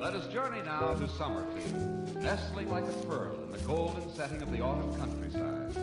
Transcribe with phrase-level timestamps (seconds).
[0.00, 4.52] Let us journey now to Summerfield, nestling like a pearl in the golden setting of
[4.52, 5.74] the autumn countryside.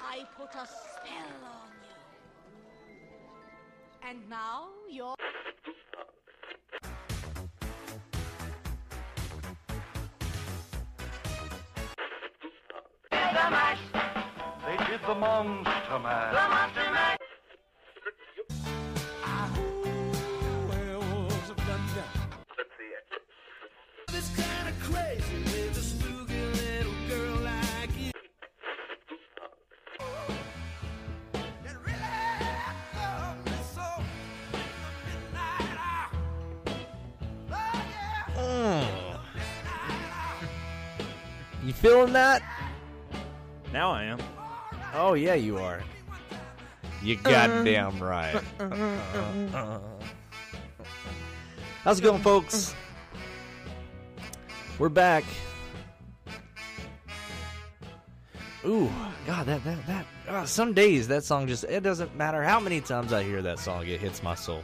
[0.00, 1.96] I put a spell on you.
[4.08, 5.15] And now you're.
[33.44, 33.86] Me so
[34.52, 36.10] in the midnight hour.
[38.36, 39.20] Oh.
[41.64, 42.42] You feeling that?
[43.72, 44.35] Now I am.
[44.98, 45.82] Oh yeah, you are.
[47.02, 48.40] You goddamn right.
[51.84, 52.74] How's it going, folks?
[54.78, 55.22] We're back.
[58.64, 58.90] Ooh,
[59.26, 60.06] God, that that that.
[60.28, 63.58] ah, some days that song just it doesn't matter how many times I hear that
[63.58, 64.62] song, it hits my soul.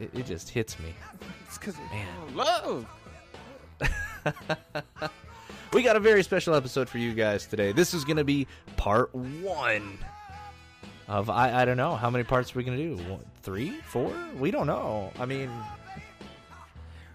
[0.00, 0.94] It, it just hits me.
[1.46, 2.34] It's because Man.
[2.34, 2.86] love.
[5.72, 7.72] We got a very special episode for you guys today.
[7.72, 9.98] This is going to be part one
[11.06, 13.02] of I I don't know how many parts are we going to do.
[13.10, 14.12] One, three, four?
[14.38, 15.12] We don't know.
[15.18, 15.50] I mean,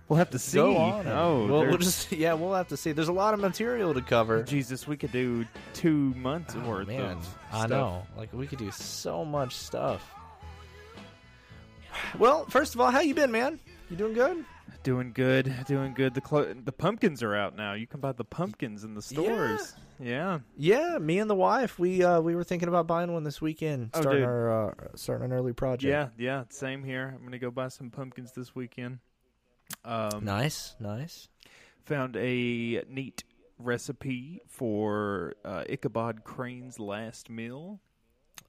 [0.09, 0.57] We'll have to see.
[0.57, 1.07] go on.
[1.07, 2.91] Oh, we'll, we'll just yeah, we'll have to see.
[2.91, 4.43] There's a lot of material to cover.
[4.43, 7.69] Jesus, we could do two months Oh, worth man, of I stuff.
[7.69, 8.03] know.
[8.15, 10.07] Like we could do so much stuff.
[12.19, 13.59] Well, first of all, how you been, man?
[13.89, 14.45] You doing good?
[14.83, 16.13] Doing good, doing good.
[16.13, 17.73] The clo- the pumpkins are out now.
[17.73, 19.75] You can buy the pumpkins in the stores.
[19.99, 20.39] Yeah.
[20.57, 23.91] Yeah, me and the wife, we uh we were thinking about buying one this weekend,
[23.93, 24.27] Oh, starting dude.
[24.29, 25.89] our uh, starting an early project.
[25.89, 27.13] Yeah, yeah, same here.
[27.15, 28.99] I'm gonna go buy some pumpkins this weekend.
[29.85, 31.29] Um, Nice, nice.
[31.85, 33.23] Found a neat
[33.59, 37.79] recipe for uh, Ichabod Crane's last meal.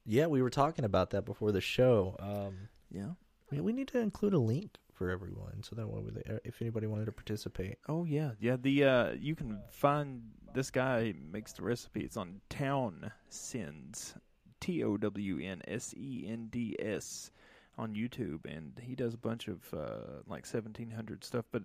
[0.05, 2.17] Yeah, we were talking about that before the show.
[2.19, 3.13] Um, Yeah.
[3.53, 7.07] we need to include a link for everyone, so that way, they, if anybody wanted
[7.07, 7.79] to participate.
[7.89, 8.57] Oh yeah, yeah.
[8.61, 10.23] The uh, you can find
[10.55, 12.01] this guy makes the recipe.
[12.01, 14.15] It's on Town Sins,
[14.61, 17.31] T O W N S E N D S,
[17.77, 21.45] on YouTube, and he does a bunch of uh, like seventeen hundred stuff.
[21.51, 21.65] But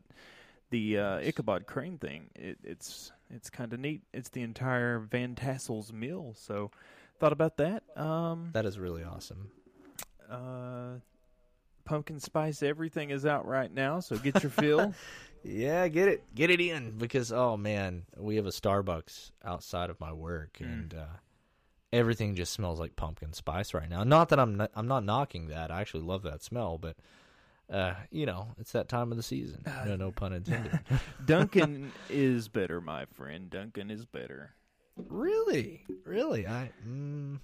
[0.71, 4.01] the uh, Ichabod Crane thing, it, it's it's kind of neat.
[4.13, 6.33] It's the entire Van Tassel's meal.
[6.37, 6.71] So
[7.19, 7.83] thought about that.
[7.95, 9.51] Um, That is really awesome.
[10.29, 10.99] uh,
[11.89, 13.99] pumpkin spice everything is out right now.
[13.99, 14.93] So get your fill.
[15.41, 19.97] Yeah, get it, get it in because oh man, we have a Starbucks outside of
[19.97, 21.15] my work, and uh,
[21.93, 24.03] everything just smells like pumpkin spice right now.
[24.03, 25.71] Not that I'm not, I'm not knocking that.
[25.71, 26.97] I actually love that smell, but
[27.71, 29.63] uh, you know, it's that time of the season.
[29.85, 30.77] No, no pun intended.
[31.25, 33.49] Dunkin' is better, my friend.
[33.49, 34.55] Dunkin' is better.
[34.97, 37.39] really, really, I mm,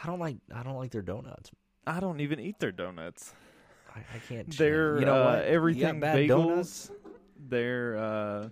[0.00, 1.50] I don't like I don't like their donuts.
[1.84, 3.34] I don't even eat their donuts.
[3.94, 4.56] I, I can't.
[4.56, 5.44] They're you know uh, what?
[5.44, 6.28] Everything bad bagels.
[6.28, 6.90] donuts?
[7.48, 8.48] They're uh,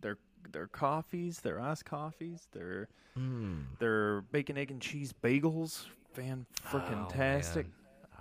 [0.00, 0.18] they're
[0.52, 1.40] they're coffees.
[1.40, 2.46] They're iced coffees.
[2.52, 3.64] They're Mm.
[3.80, 5.86] they're bacon egg and cheese bagels.
[6.12, 7.66] Fan freaking Oh, tastic.
[7.66, 7.74] man.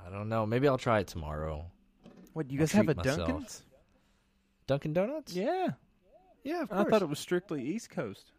[0.08, 0.46] I don't know.
[0.46, 1.66] Maybe I'll try it tomorrow.
[2.34, 3.18] What do you guys have a myself.
[3.18, 3.64] Dunkin's?
[4.66, 5.34] Dunkin' Donuts?
[5.34, 5.70] Yeah,
[6.44, 6.64] yeah.
[6.64, 8.32] Of I thought it was strictly East Coast.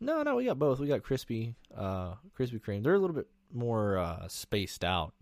[0.00, 0.78] No, no, we got both.
[0.80, 2.82] We got crispy, uh, Krispy Kreme.
[2.82, 5.14] They're a little bit more uh, spaced out,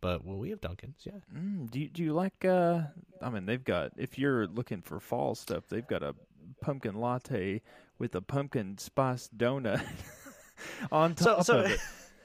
[0.00, 1.04] but well, we have Dunkins.
[1.04, 1.12] Yeah.
[1.34, 2.44] Mm, do you, do you like?
[2.44, 2.82] Uh,
[3.22, 3.92] I mean, they've got.
[3.96, 6.14] If you're looking for fall stuff, they've got a
[6.60, 7.62] pumpkin latte
[7.98, 9.84] with a pumpkin spice donut
[10.92, 11.80] on top so of it.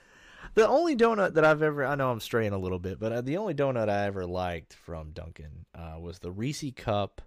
[0.56, 3.22] the only donut that I've ever, I know I'm straying a little bit, but uh,
[3.22, 7.22] the only donut I ever liked from Dunkin' uh, was the Reese Cup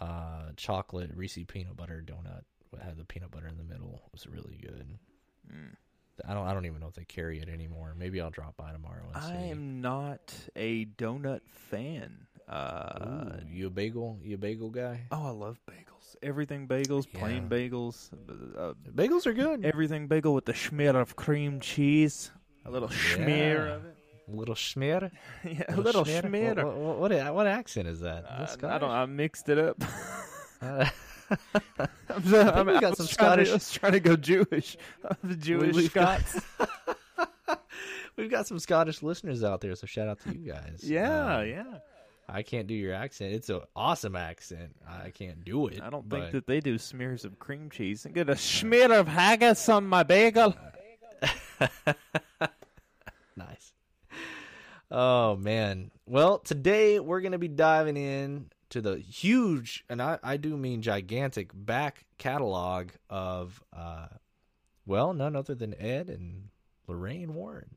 [0.00, 2.42] uh, chocolate Reese peanut butter donut.
[2.72, 4.02] It had the peanut butter in the middle.
[4.06, 4.98] It was really good.
[5.50, 5.76] Mm.
[6.26, 7.94] I don't, I don't even know if they carry it anymore.
[7.98, 9.30] Maybe I'll drop by tomorrow and see.
[9.32, 12.26] I am not a donut fan.
[12.48, 14.18] Uh, Ooh, you a bagel?
[14.22, 15.02] You a bagel guy?
[15.10, 16.14] oh, I love bagels.
[16.22, 18.10] Everything bagels, plain bagels,
[18.56, 19.64] uh, Bagels are good.
[19.64, 22.30] everything bagel with the schmear of cream cheese,
[22.64, 23.74] a little schmear Yeah.
[23.74, 23.96] of it.
[24.28, 25.10] A little schmear.
[25.44, 26.22] Yeah, a little schmear?
[26.22, 26.64] schmear.
[26.64, 28.24] What, what, what, what accent is that?
[28.24, 28.90] Uh, I don't.
[28.90, 29.82] I mixed it up.
[31.30, 34.76] Uh, I'm, so- I'm, we got some trying to- trying to go Jewish.
[35.24, 36.46] the Jewish we've got- Scots.
[38.16, 40.80] We've got some Scottish listeners out there, so shout out to you guys.
[40.82, 41.64] yeah, Um, yeah.
[42.28, 43.34] I can't do your accent.
[43.34, 44.74] It's an awesome accent.
[44.88, 45.82] I can't do it.
[45.82, 48.06] I don't but- think that they do smears of cream cheese.
[48.06, 50.56] and get a smear of haggis on my bagel.
[53.36, 53.72] nice.
[54.90, 55.90] Oh man.
[56.06, 60.82] Well, today we're gonna be diving in to the huge, and I, I do mean
[60.82, 64.08] gigantic, back catalog of, uh,
[64.84, 66.48] well, none other than Ed and
[66.88, 67.76] Lorraine Warren.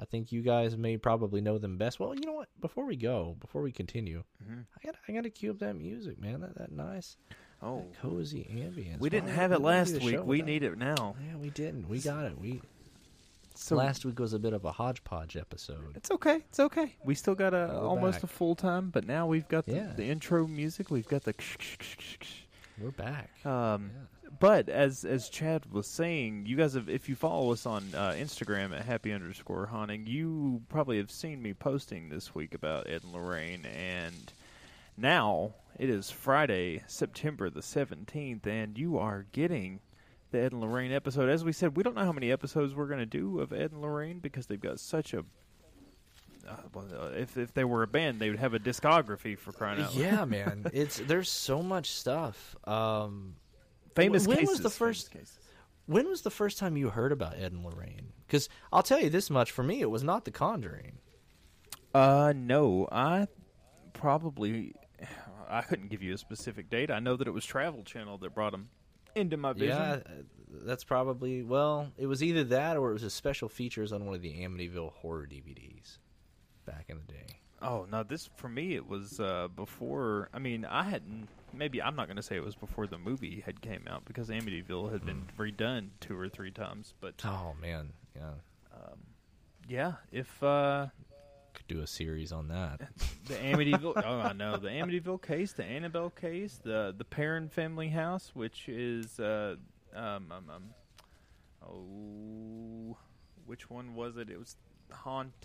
[0.00, 2.00] I think you guys may probably know them best.
[2.00, 2.48] Well, you know what?
[2.60, 4.64] Before we go, before we continue, Mhm.
[4.74, 6.40] I got I got to cue up that music, man.
[6.40, 7.18] That that nice,
[7.60, 8.98] Oh, cozy ambience.
[9.00, 10.24] we didn't Why have it didn't we do last week.
[10.24, 11.16] We need it now.
[11.26, 11.86] Yeah, we didn't.
[11.88, 12.38] We got it.
[12.38, 12.62] We
[13.62, 15.94] So last week was a bit of a hodgepodge episode.
[15.94, 16.36] It's okay.
[16.48, 16.94] It's okay.
[17.04, 18.24] We still got a We're almost back.
[18.24, 19.92] a full time, but now we've got the, Yeah.
[19.94, 20.90] the intro music.
[20.90, 21.34] We've got the.
[22.80, 23.30] We're back.
[23.44, 24.30] Um, Yeah.
[24.40, 28.12] but as as Chad was saying, you guys have if you follow us on uh,
[28.12, 33.02] Instagram at happy underscore haunting, you probably have seen me posting this week about Ed
[33.04, 34.32] and Lorraine, and
[34.96, 39.80] now it is Friday, September the seventeenth, and you are getting
[40.30, 41.28] the Ed and Lorraine episode.
[41.28, 43.72] As we said, we don't know how many episodes we're going to do of Ed
[43.72, 45.20] and Lorraine because they've got such a.
[46.48, 49.52] Uh, well, uh, if if they were a band, they would have a discography for
[49.52, 50.02] crying out loud.
[50.02, 50.66] yeah, man.
[50.72, 52.56] It's there's so much stuff.
[52.66, 53.34] Um,
[53.94, 55.38] famous When was the first- cases.
[55.86, 58.12] when was the first time you heard about Ed and Lorraine?
[58.26, 60.98] Because I'll tell you this much: for me, it was not The Conjuring.
[61.94, 63.26] Uh, no, I
[63.92, 64.74] probably
[65.48, 66.90] I couldn't give you a specific date.
[66.90, 68.68] I know that it was Travel Channel that brought them
[69.14, 69.68] into my vision.
[69.68, 70.22] Yeah, uh,
[70.64, 71.92] that's probably well.
[71.96, 74.92] It was either that or it was a special features on one of the Amityville
[74.94, 75.98] horror DVDs
[76.66, 77.40] back in the day.
[77.62, 80.28] Oh no, this for me it was uh, before.
[80.32, 81.28] I mean, I hadn't.
[81.52, 84.28] Maybe I'm not going to say it was before the movie had came out because
[84.28, 86.94] Amityville had been redone two or three times.
[87.00, 88.34] But Oh man, yeah,
[89.70, 91.09] yeah, if uh, could
[91.70, 92.80] do a series on that.
[93.26, 97.88] the Amityville, oh I know the Amityville case, the Annabelle case, the the Perrin family
[97.88, 99.54] house, which is uh,
[99.94, 100.64] um, um, um
[101.66, 102.96] oh,
[103.46, 104.30] which one was it?
[104.30, 104.56] It was
[104.90, 105.44] haunting.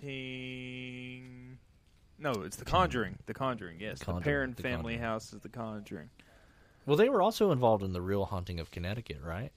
[2.18, 3.18] No, it's the Conjuring.
[3.26, 4.00] The Conjuring, yes.
[4.00, 5.00] The, Conjuring, Perrin The family Conjuring.
[5.00, 6.10] house is the Conjuring.
[6.86, 9.52] Well, they were also involved in the real haunting of Connecticut, right?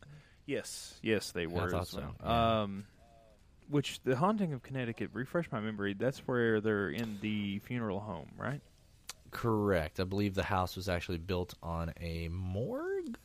[0.44, 1.70] Yes, yes, they were.
[1.70, 2.62] thought as so, yeah.
[2.62, 2.86] Um,
[3.68, 5.10] which the haunting of Connecticut?
[5.12, 5.94] Refresh my memory.
[5.94, 8.60] That's where they're in the funeral home, right?
[9.30, 10.00] Correct.
[10.00, 13.18] I believe the house was actually built on a morgue.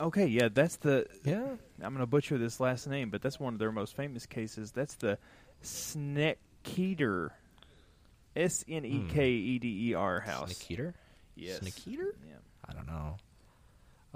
[0.00, 1.06] Okay, yeah, that's the.
[1.24, 1.44] Yeah.
[1.82, 4.70] I'm going to butcher this last name, but that's one of their most famous cases.
[4.70, 5.18] That's the
[5.62, 7.30] Sneketer,
[8.36, 10.52] S N E K E D E R house.
[10.54, 10.94] Sneakeater?
[11.34, 11.58] Yes.
[11.60, 12.12] Sneakeater?
[12.26, 12.36] Yeah.
[12.64, 13.16] I don't know.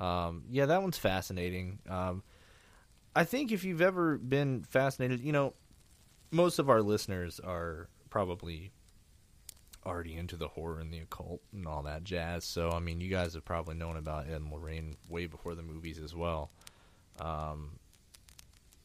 [0.05, 1.79] Um, yeah, that one's fascinating.
[1.89, 2.23] Um,
[3.15, 5.55] I think if you've ever been fascinated, you know,
[6.31, 8.73] most of our listeners are probably
[9.85, 12.45] already into the horror and the occult and all that jazz.
[12.45, 15.63] So, I mean, you guys have probably known about Ed and Lorraine way before the
[15.63, 16.51] movies as well.
[17.21, 17.79] Um,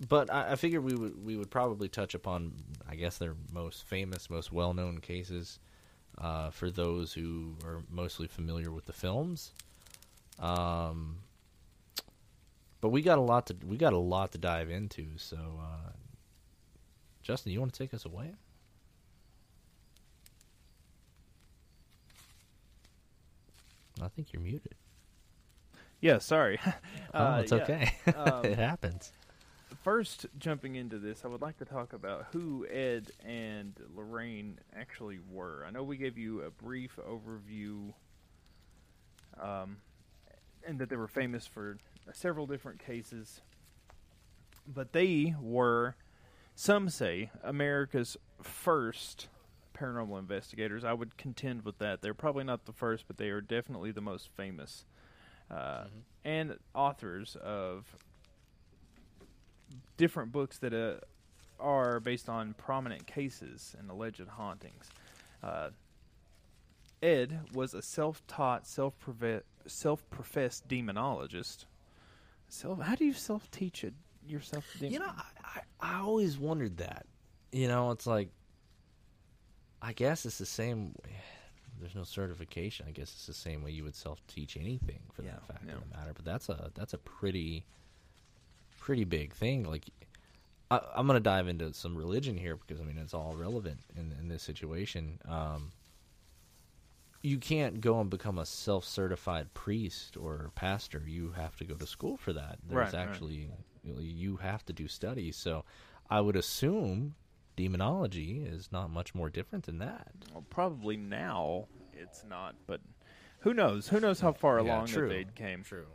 [0.09, 2.53] but I, I figured we would we would probably touch upon,
[2.87, 5.59] I guess, their most famous, most well known cases
[6.17, 9.53] uh, for those who are mostly familiar with the films.
[10.39, 11.17] Um,
[12.81, 15.17] but we got a lot to we got a lot to dive into.
[15.17, 15.91] So, uh,
[17.21, 18.35] Justin, you want to take us away?
[24.01, 24.75] I think you're muted.
[26.01, 26.59] Yeah, sorry.
[27.15, 27.69] Oh, Uh, it's yeah.
[27.69, 27.91] okay.
[28.13, 29.13] Um, it happens.
[29.83, 35.19] First, jumping into this, I would like to talk about who Ed and Lorraine actually
[35.19, 35.63] were.
[35.65, 37.93] I know we gave you a brief overview,
[39.39, 39.77] um,
[40.65, 41.77] and that they were famous for
[42.13, 43.41] several different cases,
[44.67, 45.95] but they were,
[46.55, 49.27] some say, America's first
[49.77, 50.83] paranormal investigators.
[50.83, 52.01] I would contend with that.
[52.01, 54.85] They're probably not the first, but they are definitely the most famous.
[55.49, 55.85] Uh,
[56.25, 57.95] And authors of
[59.95, 60.99] different books that uh,
[61.59, 64.89] are based on prominent cases and alleged hauntings.
[65.41, 65.69] Uh,
[67.01, 71.65] Ed was a self-taught, self-profe- self-professed demonologist.
[72.49, 73.93] Self, how do you self-teach it
[74.25, 74.65] yourself?
[74.79, 77.05] You know, I, I, I always wondered that.
[77.51, 78.29] You know, it's like,
[79.81, 80.95] I guess it's the same.
[81.79, 82.85] There's no certification.
[82.87, 85.73] I guess it's the same way you would self-teach anything, for Yeah, that fact yeah.
[85.75, 86.11] of the matter.
[86.15, 87.65] But that's a that's a pretty
[88.79, 89.63] pretty big thing.
[89.63, 89.85] Like,
[90.71, 94.13] I, I'm gonna dive into some religion here because I mean it's all relevant in
[94.19, 95.19] in this situation.
[95.27, 95.71] Um,
[97.27, 101.03] you can't go and become a self-certified priest or pastor.
[101.05, 102.59] You have to go to school for that.
[102.67, 103.09] There's Right, right.
[103.09, 103.49] actually
[103.83, 105.35] you have to do studies.
[105.35, 105.63] So
[106.09, 107.15] I would assume
[107.55, 110.11] demonology is not much more different than that.
[110.33, 112.81] Well, probably now it's not, but
[113.39, 113.89] who knows?
[113.89, 115.09] Who knows how far Yeah, along true.
[115.09, 115.63] that they came?
[115.63, 115.87] True.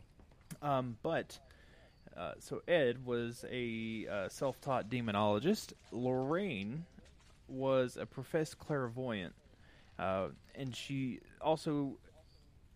[0.61, 1.39] Um, but
[2.15, 5.73] Uh, so Ed was a uh, self-taught demonologist.
[5.91, 6.85] Lorraine
[7.47, 9.33] was a professed clairvoyant,
[10.03, 11.97] uh, and she also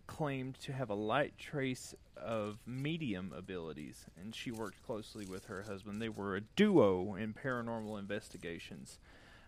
[0.08, 4.06] claimed to have a light trance of medium abilities.
[4.20, 6.02] And she worked closely with her husband.
[6.02, 8.98] They were a duo in paranormal investigations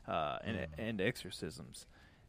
[0.10, 1.86] uh, and, and exorcisms.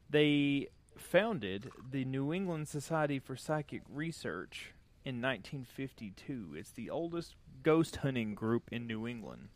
[0.08, 4.72] They founded the New England Society for Psychic Research
[5.04, 6.54] in 1952.
[6.56, 9.48] It's the oldest ghost hunting group in New England.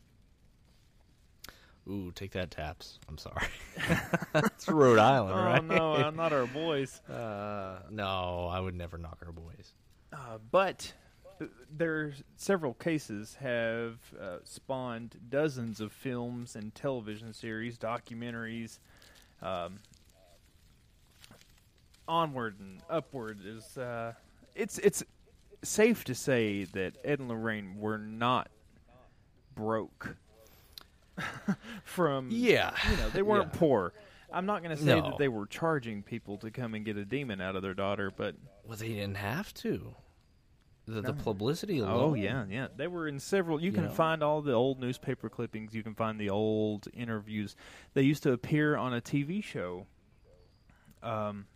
[1.89, 2.99] Ooh, take that, Taps.
[3.09, 3.47] I'm sorry.
[4.35, 5.63] it's Rhode Island, right?
[5.63, 7.01] Oh no, uh, not our boys.
[7.11, 9.75] Uh, no, I would never knock our boys.
[10.13, 10.93] Uh, but
[11.39, 18.79] th- there's several cases have uh, spawned dozens of films and television series, documentaries.
[19.43, 19.81] Um,
[22.09, 24.13] onward and upward is uh,
[24.55, 25.03] it's it's
[25.63, 28.49] safe to say that Ed and Lorraine were not
[29.55, 30.17] broke
[31.85, 32.75] from Yeah.
[32.91, 33.59] you know they weren't Yeah.
[33.59, 33.93] poor.
[34.33, 35.11] I'm not going to say No.
[35.11, 38.11] that they were charging people to come and get a demon out of their daughter,
[38.15, 39.95] but Well, they didn't have to.
[40.87, 41.93] The, the publicity alone.
[42.11, 42.67] Oh yeah, yeah.
[42.77, 43.59] They were in several.
[43.59, 43.91] You, You can know?
[43.91, 45.73] find all the old newspaper clippings.
[45.73, 47.57] You can find the old interviews.
[47.95, 49.87] They used to appear on a TV show.
[51.03, 51.47] Um,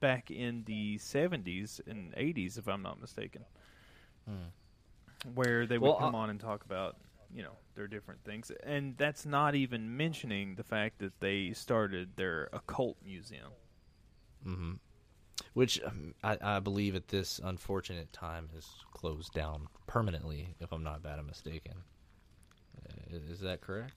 [0.00, 3.44] back in the seventies and eighties, if I'm not mistaken,
[5.34, 6.96] where they would Well, come uh, on and talk about
[7.34, 12.16] you know their different things, and that's not even mentioning the fact that they started
[12.16, 13.50] their occult museum.
[14.44, 14.72] hmm
[15.54, 20.82] Which um, I, I believe at this unfortunate time has closed down permanently, if I'm
[20.84, 21.74] not bad I'm mistaken.
[22.78, 23.94] Uh, Is that correct?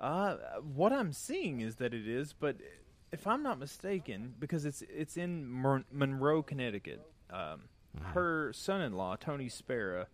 [0.00, 2.56] Uh, what I'm seeing is that it is, but
[3.12, 7.00] if I'm not mistaken, because it's it's in Mon- Monroe, Connecticut.
[7.30, 7.62] Um,
[8.14, 10.06] Her son-in-law, Tony Spera,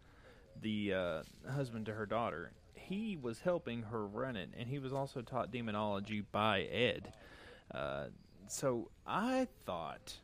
[0.61, 4.93] the uh, husband to her daughter, he was helping her run it, and he was
[4.93, 7.13] also taught demonology by Ed.
[7.73, 8.07] Uh,
[8.49, 10.19] so I thought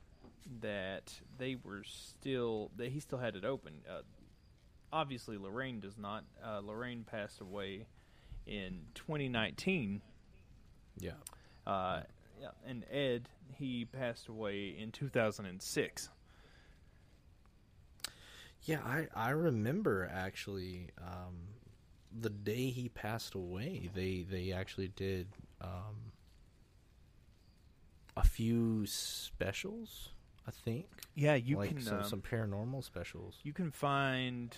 [0.60, 3.74] that they were still that he still had it open.
[3.88, 4.02] Uh,
[4.92, 6.24] obviously, Lorraine does not.
[6.44, 7.86] Uh, Lorraine passed away
[8.46, 10.02] in 2019.
[10.98, 11.12] Yeah.
[11.66, 12.02] Uh,
[12.40, 16.08] yeah, and Ed he passed away in 2006.
[18.64, 21.36] Yeah, I, I remember actually um,
[22.18, 23.90] the day he passed away.
[23.94, 25.28] They they actually did
[25.60, 26.12] um,
[28.16, 30.10] a few specials.
[30.46, 30.86] I think.
[31.14, 33.38] Yeah, you like can some, um, some paranormal specials.
[33.42, 34.56] you can find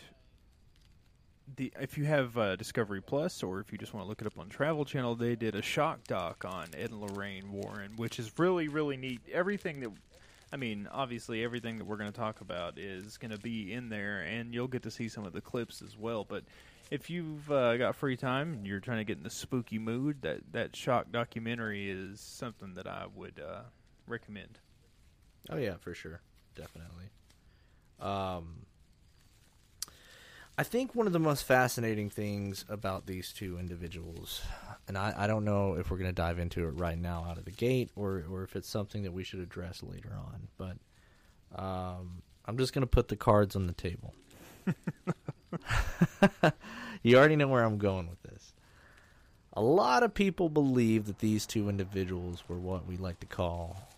[1.57, 4.27] the if you have uh, Discovery Plus or if you just want to look it
[4.27, 8.19] up on Travel Channel, they did a shock doc on Ed and Lorraine Warren, which
[8.19, 9.21] is really really neat.
[9.33, 9.91] Everything that
[10.53, 13.89] I mean, obviously everything that we're going to talk about is going to be in
[13.89, 16.25] there, and you'll get to see some of the clips as well.
[16.25, 16.45] But
[16.91, 20.21] if you've uh, got free time and you're trying to get in the spooky mood,
[20.23, 23.63] that that shock documentary is something that I would uh,
[24.07, 24.59] recommend.
[25.49, 26.21] Oh yeah, for sure,
[26.55, 27.07] definitely.
[27.99, 28.67] Um,
[30.59, 34.43] I think one of the most fascinating things about these two individuals,
[34.89, 37.39] and I, I don't know if we're going to dive into it right now out
[37.39, 40.49] of the gate, or or if it's something that we should address later on.
[40.59, 40.77] But
[41.61, 44.15] um, I'm just going to put the cards on the table.
[47.03, 48.53] you already know where I'm going with this.
[49.55, 53.89] A lot of people believe that these two individuals were what we like to call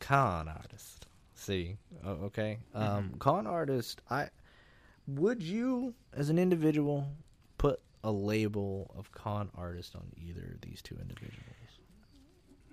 [0.00, 1.06] con artist.
[1.34, 1.76] See,
[2.06, 4.00] okay, um, con artist.
[4.08, 4.28] I
[5.06, 7.08] would you, as an individual,
[7.58, 11.40] put a label of con artist on either of these two individuals?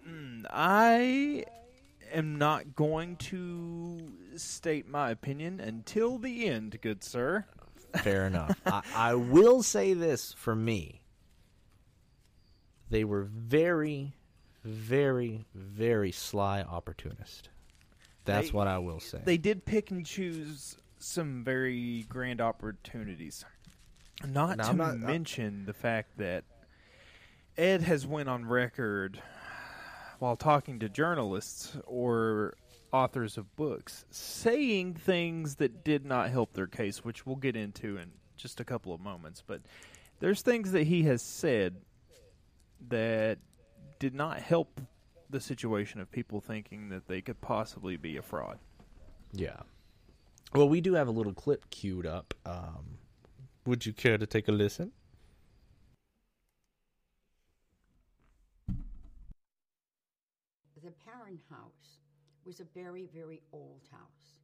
[0.06, 1.46] Hmm, I
[2.14, 7.46] am not going to state my opinion until the end, good sir.
[8.04, 8.60] Fair enough.
[8.66, 11.02] I, I will say this for me.
[12.90, 14.14] They were very,
[14.66, 17.50] very, very sly opportunist.
[18.26, 19.22] That's They- what I will say.
[19.24, 23.46] They did pick and choose some very grand opportunities.
[24.28, 26.44] Not to not- mention the fact that
[27.58, 29.22] Ed has went on record
[30.20, 32.56] while talking to journalists or
[32.94, 37.98] authors of books saying things that did not help their case, which we'll get into
[37.98, 39.44] in just a couple of moments.
[39.46, 39.62] But
[40.20, 41.78] there's things that he has said
[42.90, 43.40] that
[44.00, 44.82] did not help
[45.30, 48.60] the situation of people thinking that they could possibly be a fraud.
[49.32, 49.62] Yeah.
[50.54, 52.34] Well, we do have a little clip queued up.
[52.46, 52.98] Um,
[53.66, 54.92] would you care to take a listen?
[60.84, 62.00] The Perron house
[62.44, 64.40] was a very, very old house.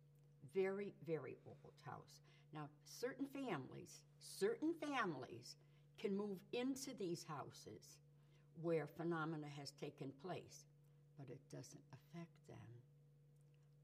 [0.54, 2.22] Very, very old house.
[2.54, 5.56] Now, certain families, certain families
[6.00, 7.98] can move into these houses
[8.62, 10.66] where phenomena has taken place,
[11.18, 12.58] but it doesn't affect them.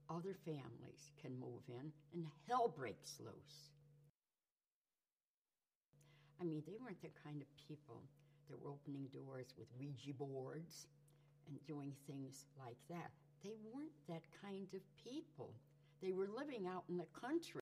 [0.09, 3.71] Other families can move in and hell breaks loose.
[6.43, 8.03] I mean, they weren't the kind of people
[8.49, 10.87] that were opening doors with Ouija boards
[11.47, 13.11] and doing things like that.
[13.41, 15.53] They weren't that kind of people.
[16.01, 17.61] They were living out in the country.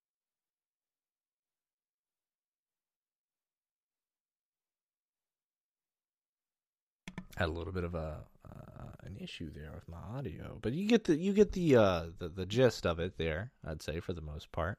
[7.38, 10.88] had a little bit of a uh, an issue there with my audio, but you
[10.88, 13.52] get the you get the uh the, the gist of it there.
[13.66, 14.78] I'd say for the most part.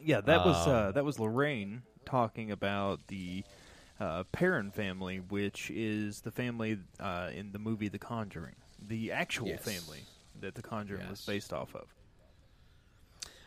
[0.00, 3.44] Yeah, that was Um, uh, that was Lorraine talking about the
[4.00, 9.48] uh, Perrin family, which is the family uh, in the movie The Conjuring, the actual
[9.48, 9.62] Yes.
[9.62, 10.04] family
[10.40, 11.88] that The Conjuring was based off of.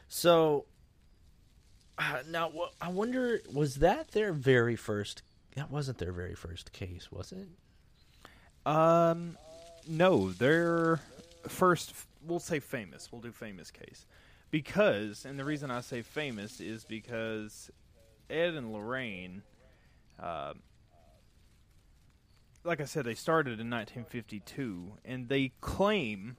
[0.08, 0.66] So
[1.98, 2.52] uh, now
[2.82, 5.22] I wonder was that their very first?
[5.56, 7.48] That wasn't their very first case, was it?
[8.70, 9.38] Um,
[9.88, 11.02] no, their
[11.48, 11.94] first,
[12.26, 13.10] we'll say famous.
[13.12, 14.06] We'll do famous case
[14.50, 17.70] because, and the reason I say famous is because
[18.32, 19.44] Ed and Lorraine,
[20.20, 20.54] uh,
[22.64, 26.38] like I said, they started in 1952, and they claim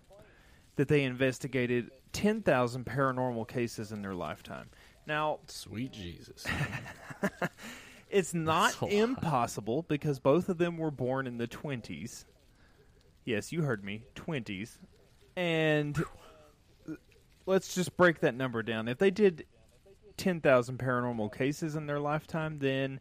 [0.76, 4.70] that they investigated 10,000 paranormal cases in their lifetime.
[5.06, 6.44] Now, Sweet Jesus!
[8.10, 8.92] it's not a lot.
[8.92, 12.24] impossible because both of them were born in the 20s.
[13.24, 14.78] Yes, you heard me, 20s.
[15.36, 16.02] And
[17.46, 18.88] let's just break that number down.
[18.88, 19.44] If they did
[20.16, 23.00] 10,000 paranormal cases in their lifetime, then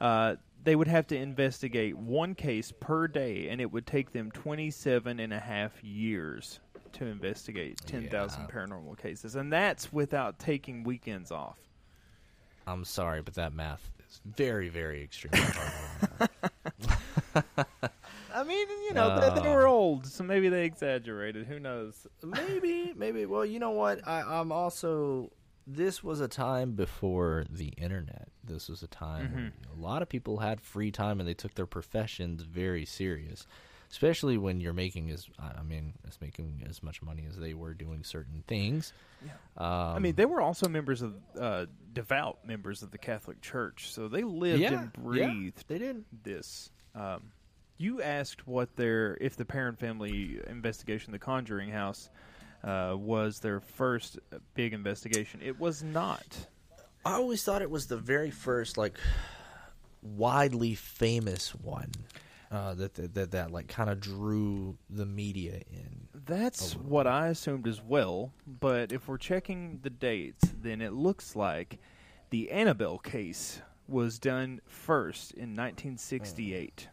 [0.00, 4.30] uh, they would have to investigate one case per day, and it would take them
[4.30, 6.60] 27 and a half years
[6.92, 8.46] to investigate 10,000 Yeah.
[8.48, 9.34] paranormal cases.
[9.36, 11.58] And that's without taking weekends off.
[12.66, 15.32] I'm sorry, but that math is very, very extreme.
[18.34, 19.54] I mean, you know, they, they Uh.
[19.54, 21.46] were old, so maybe they exaggerated.
[21.46, 22.06] Who knows?
[22.22, 23.26] maybe, maybe.
[23.26, 24.06] Well, you know what?
[24.06, 25.30] I, I'm also.
[25.66, 28.28] This was a time before the internet.
[28.42, 31.54] This was a time when a lot of people had free time and they took
[31.54, 33.46] their professions very serious.
[33.90, 37.74] Especially when you're making as I mean, as making as much money as they were
[37.74, 38.94] doing certain things.
[39.58, 43.92] Um, I mean, they were also members of uh, devout members of the Catholic Church,
[43.92, 46.04] so they lived yeah, and breathed Yeah, they did.
[46.24, 46.70] this.
[46.94, 47.32] Um,
[47.76, 52.08] you asked what their if the Perrin family investigation, the Conjuring House,
[52.64, 54.18] uh, was their first
[54.54, 55.40] big investigation.
[55.42, 56.46] It was not.
[57.04, 58.98] I always thought it was the very first like
[60.02, 61.90] widely famous one
[62.50, 66.08] uh, that, that that that like kind of drew the media in.
[66.24, 68.32] That's what I assumed as well.
[68.46, 71.78] But if we're checking the dates, then it looks like
[72.30, 76.88] the Annabelle case was done first in 1968.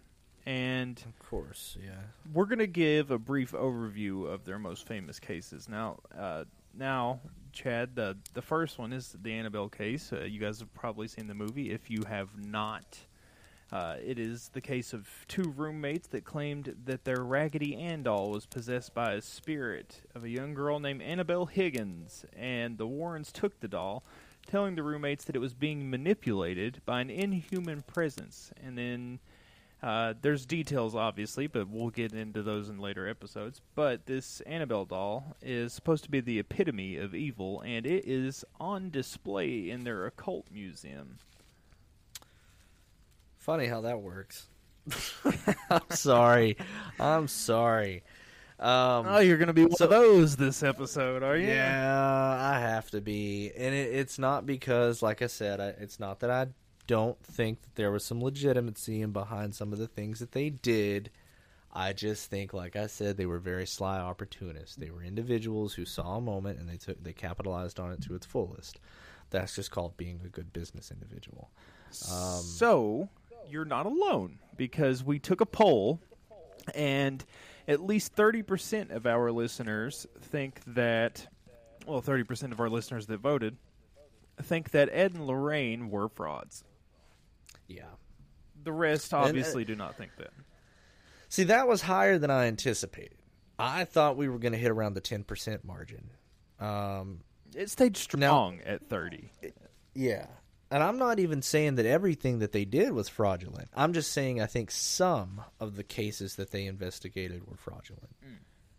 [0.45, 1.91] And Of course, yeah.
[2.33, 5.69] we're going to give a brief overview of their most famous cases.
[5.69, 7.19] Now, uh, now,
[7.51, 10.11] Chad, the the first one is the Annabelle case.
[10.13, 11.71] Uh, you guys have probably seen the movie.
[11.71, 12.99] If you have not,
[13.71, 18.31] uh, it is the case of two roommates that claimed that their Raggedy Ann doll
[18.31, 23.31] was possessed by a spirit of a young girl named Annabelle Higgins, and the Warrens
[23.31, 24.03] took the doll,
[24.47, 29.19] telling the roommates that it was being manipulated by an inhuman presence, and then.
[29.81, 33.61] Uh, there's details, obviously, but we'll get into those in later episodes.
[33.75, 38.43] But this Annabelle doll is supposed to be the epitome of evil, and it is
[38.59, 41.17] on display in their occult museum.
[43.37, 44.47] Funny how that works.
[45.69, 46.57] I'm sorry.
[46.99, 48.03] I'm sorry.
[48.59, 51.47] Um, Oh, you're going to be one so- of those this episode, are you?
[51.47, 55.99] Yeah, I have to be, and it, it's not because, like I said, I, it's
[56.01, 56.47] not that I
[56.89, 60.49] don't think that there was some legitimacy in behind some of the things that they
[60.49, 61.11] did.
[61.71, 64.75] I just think, like I said, they were very sly opportunists.
[64.75, 68.15] They were individuals who saw a moment and they took they capitalized on it to
[68.15, 68.79] its fullest.
[69.29, 71.51] That's just called being a good business individual.
[72.11, 73.09] Um, So,
[73.47, 75.99] you're not alone because we took a poll,
[76.73, 77.23] and
[77.67, 81.27] at least 30% of our listeners think that,
[81.85, 83.57] well, 30% of our listeners that voted
[84.41, 86.63] think that Ed and Lorraine were frauds.
[87.69, 87.83] Yeah.
[88.63, 90.31] The rest And, uh, obviously do not think that.
[91.29, 93.17] See, that was higher than I anticipated.
[93.57, 96.09] I thought we were going to hit around the ten percent margin.
[96.59, 97.21] Um,
[97.55, 99.31] It stayed strong at 30.
[99.93, 100.27] Yeah.
[100.71, 103.69] And I'm not even saying that everything that they did was fraudulent.
[103.73, 108.15] I'm just saying I think some of the cases that they investigated were fraudulent.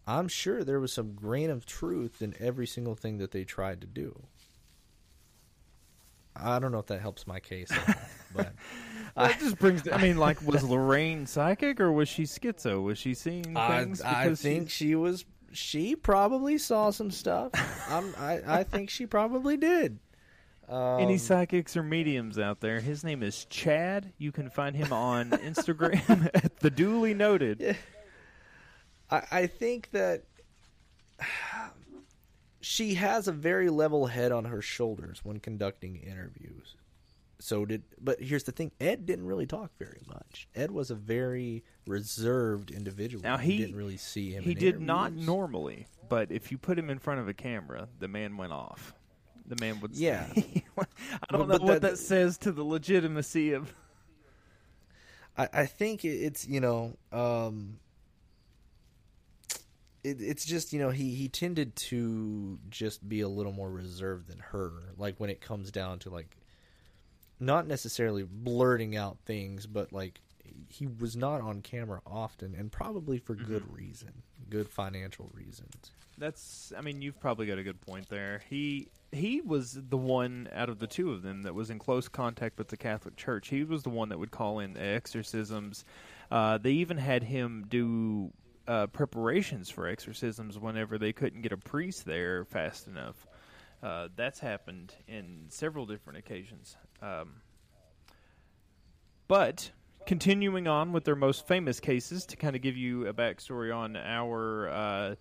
[0.07, 3.81] I'm sure there was some grain of truth in every single thing that they tried
[3.81, 4.23] to do.
[6.37, 7.71] I don't know if that helps my case,
[8.35, 8.53] but
[9.17, 9.87] That just brings.
[9.89, 12.83] I mean, like, was Lorraine psychic or was she schizo?
[12.83, 14.01] Was she seeing things?
[14.01, 15.25] I because think she was.
[15.53, 17.51] She probably saw some stuff.
[17.91, 19.99] I'm, I I think she probably did.
[20.69, 22.79] Um, Any psychics or mediums out there?
[22.79, 24.13] His name is Chad.
[24.19, 27.77] You can find him on Instagram at the duly noted.
[29.11, 30.23] I, I think that
[32.61, 36.77] she has a very level head on her shoulders when conducting interviews.
[37.43, 40.47] So did, but here's the thing: Ed didn't really talk very much.
[40.55, 43.23] Ed was a very reserved individual.
[43.23, 44.43] Now You he didn't really see him.
[44.43, 48.09] He did not normally, but if you put him in front of a camera, the
[48.09, 48.93] man went off.
[49.47, 49.93] The man would.
[49.97, 50.27] Yeah.
[50.37, 53.73] I don't But- know but what that- that says to the legitimacy of.
[55.39, 57.79] I, I think it's you know, um,
[60.03, 64.29] it, it's just you know he he tended to just be a little more reserved
[64.29, 64.73] than her.
[64.97, 66.37] Like when it comes down to like,
[67.39, 70.21] not necessarily blurting out things, but like
[70.69, 75.93] he was not on camera often, and probably for good reason, good financial reasons.
[76.19, 76.73] That's.
[76.77, 78.43] I mean, you've probably got a good point there.
[78.49, 82.09] He he was the one out of the two of them that was in close
[82.09, 83.49] contact with the Catholic Church.
[83.49, 85.85] He was the one that would call in exorcisms.
[86.31, 88.33] Uh, they even had him do
[88.71, 93.27] uh, preparations for exorcisms whenever they couldn't get a priest there fast enough.
[93.83, 96.77] Uh, that's happened in several different occasions.
[97.03, 97.41] Um,
[99.27, 99.71] but
[100.07, 103.97] continuing on with their most famous cases, to kind of give you a backstory on
[103.97, 105.15] our uh,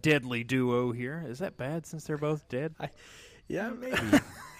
[0.00, 1.24] deadly duo here.
[1.26, 2.74] Is that bad since they're both dead?
[3.48, 3.96] Yeah, maybe.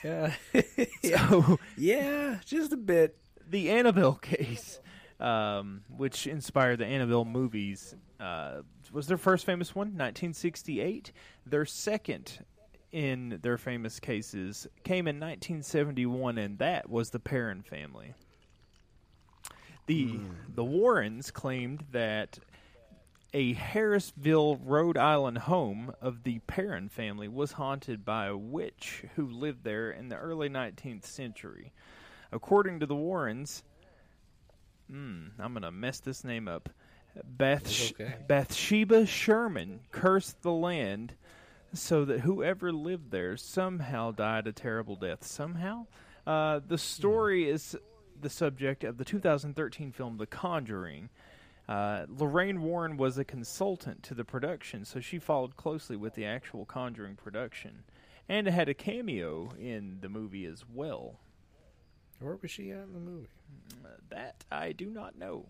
[0.05, 0.33] yeah,
[1.05, 3.17] So, yeah, just a bit.
[3.49, 4.81] the Annabelle case,
[5.21, 11.13] um, which inspired the Annabelle movies, uh, was their first famous one, 1968.
[11.47, 12.45] Their second
[12.91, 18.15] in their famous cases came in 1971, and that was the Perrin family.
[19.87, 20.21] The
[20.55, 22.39] the Warrens claimed that
[23.35, 29.29] a Harrisville, Rhode Island home of the Perrin family was haunted by a witch who
[29.29, 31.73] lived there in the early 19th century.
[32.33, 33.63] According to the Warrens,
[34.91, 36.69] hmm, I'm going to mess this name up.
[37.25, 38.15] Bath- okay.
[38.27, 41.15] Bathsheba Sherman cursed the land
[41.73, 45.25] so that whoever lived there somehow died a terrible death.
[45.25, 45.87] Somehow?
[46.27, 47.77] Uh, the story is
[48.21, 51.11] the subject of the 2013 film The Conjuring.
[51.69, 56.25] Uh, Lorraine Warren was a consultant to the production, so she followed closely with the
[56.25, 57.85] actual Conjuring production
[58.29, 61.19] and had a cameo in the movie as well.
[62.21, 63.29] Where was she at in the movie?
[63.85, 65.47] Uh, that I do not know.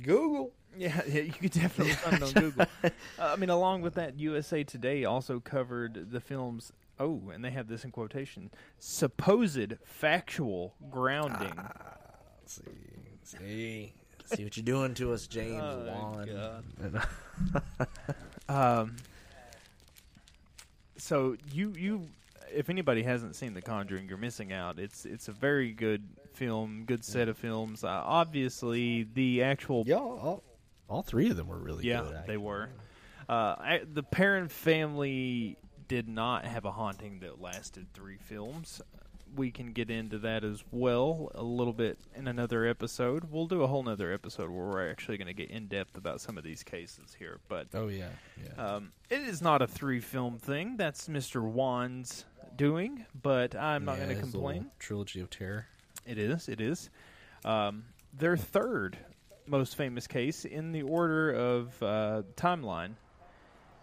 [0.00, 0.52] Google.
[0.76, 2.66] Yeah, yeah you could definitely find it on Google.
[3.18, 6.72] Uh, I mean, along with that, USA Today also covered the film's.
[6.98, 11.54] Oh, and they have this in quotation: supposed factual grounding.
[12.46, 12.62] See,
[13.22, 13.92] see,
[14.24, 17.02] see what you're doing to us, James Oh, Wan.
[18.48, 18.96] Um,
[20.96, 22.08] so you you
[22.54, 24.78] if anybody hasn't seen The Conjuring, you're missing out.
[24.78, 26.02] It's it's a very good
[26.34, 27.84] film, good set of films.
[27.84, 30.42] Uh, obviously, the actual Yeah, all,
[30.88, 32.22] all three of them were really yeah good.
[32.26, 32.70] they were.
[33.28, 35.56] Uh, I, the Perrin family
[35.88, 38.80] did not have a haunting that lasted three films.
[39.34, 43.24] We can get into that as well a little bit in another episode.
[43.30, 46.20] We'll do a whole nother episode where we're actually going to get in depth about
[46.20, 47.40] some of these cases here.
[47.48, 48.08] But Oh yeah,
[48.44, 48.62] yeah.
[48.74, 50.76] um, it is not a three film thing.
[50.76, 51.40] That's Mr.
[51.42, 54.70] Wan's doing, but I'm not Yeah, going to complain.
[54.78, 55.66] Trilogy of Terror.
[56.06, 56.48] It is.
[56.48, 56.90] It is.
[57.44, 58.96] Um, their third
[59.46, 62.92] most famous case in the order of uh, timeline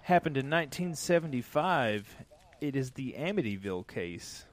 [0.02, 2.16] happened in 1975.
[2.62, 4.46] It is the Amityville case.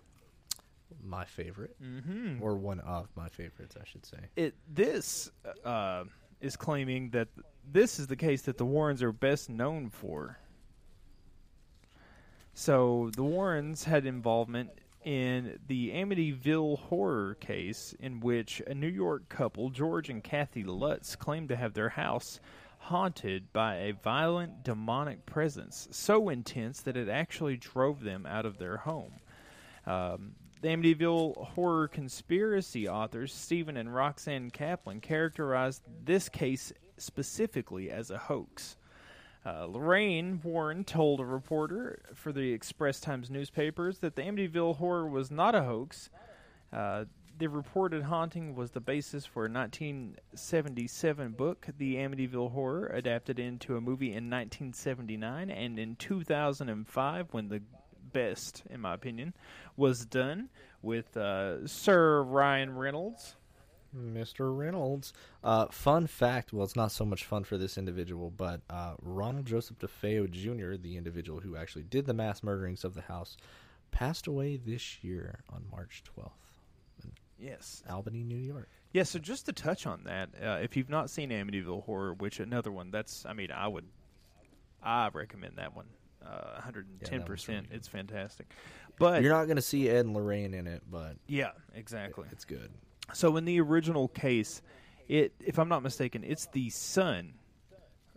[1.04, 2.42] My favorite, Mm-hmm.
[2.42, 4.18] or one of my favorites, I should say.
[4.34, 5.30] It this
[5.64, 6.04] uh,
[6.40, 7.28] is claiming that
[7.70, 10.38] this is the case that the Warrens are best known for.
[12.58, 14.70] So the Warrens had involvement
[15.04, 21.16] in the Amityville horror case, in which a New York couple, George and Kathy Lutz,
[21.16, 22.40] claimed to have their house
[22.78, 28.56] haunted by a violent demonic presence so intense that it actually drove them out of
[28.56, 29.12] their home.
[29.84, 38.10] Um, the Amityville horror conspiracy authors Stephen and Roxanne Kaplan characterized this case specifically as
[38.10, 38.78] a hoax.
[39.46, 45.06] Uh, Lorraine Warren told a reporter for the Express Times newspapers that the Amityville horror
[45.06, 46.10] was not a hoax.
[46.72, 47.04] Uh,
[47.38, 53.76] the reported haunting was the basis for a 1977 book, The Amityville Horror, adapted into
[53.76, 57.62] a movie in 1979, and in 2005, when the
[58.12, 59.32] best, in my opinion,
[59.76, 60.48] was done
[60.82, 63.36] with uh, Sir Ryan Reynolds.
[63.96, 64.56] Mr.
[64.56, 65.12] Reynolds.
[65.42, 69.46] Uh, fun fact well, it's not so much fun for this individual, but uh, Ronald
[69.46, 73.36] Joseph DeFeo Jr., the individual who actually did the mass murderings of the house,
[73.90, 76.30] passed away this year on March 12th
[77.04, 77.82] in Yes.
[77.88, 78.68] Albany, New York.
[78.92, 82.40] Yeah, so just to touch on that, uh, if you've not seen Amityville Horror, which
[82.40, 83.84] another one, that's, I mean, I would,
[84.82, 85.86] I recommend that one.
[86.24, 87.48] Uh, 110%.
[87.48, 88.46] really it's fantastic.
[88.98, 92.26] But, You're not going to see Ed and Lorraine in it, but yeah, exactly.
[92.32, 92.70] it's good.
[93.14, 94.62] So in the original case,
[95.08, 97.34] it if I'm not mistaken, it's the son,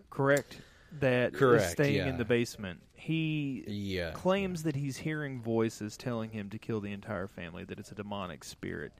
[0.09, 0.57] correct,
[0.99, 2.07] that is Correct, staying yeah.
[2.09, 2.81] in the basement.
[2.93, 4.11] He Yeah.
[4.11, 7.95] claims that he's hearing voices telling him to kill the entire family, that it's a
[7.95, 8.91] demonic spirit.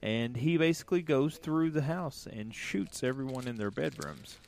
[0.00, 4.38] And he basically goes through the house and shoots everyone in their bedrooms.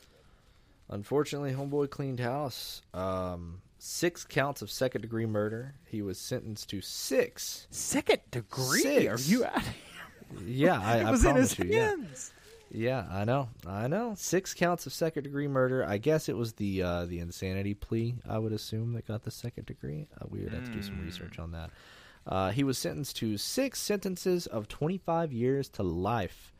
[0.88, 2.82] Unfortunately, Homeboy cleaned house.
[2.94, 5.74] Um, six counts of second degree murder.
[5.86, 7.66] He was sentenced to six.
[7.70, 8.80] Second degree?
[8.82, 9.28] Six.
[9.28, 9.62] Are you out?
[10.44, 11.64] Yeah, I, it I in his promise you.
[11.66, 11.88] Yeah.
[11.88, 12.32] hands.
[12.70, 13.48] Yeah, I know.
[13.66, 14.14] I know.
[14.16, 15.84] Six counts of second degree murder.
[15.84, 18.16] I guess it was the uh, the insanity plea.
[18.28, 20.08] I would assume that got the second degree.
[20.20, 21.70] Uh, we would have to do some research on that.
[22.26, 26.52] Uh, he was sentenced to six sentences of 25 years to life,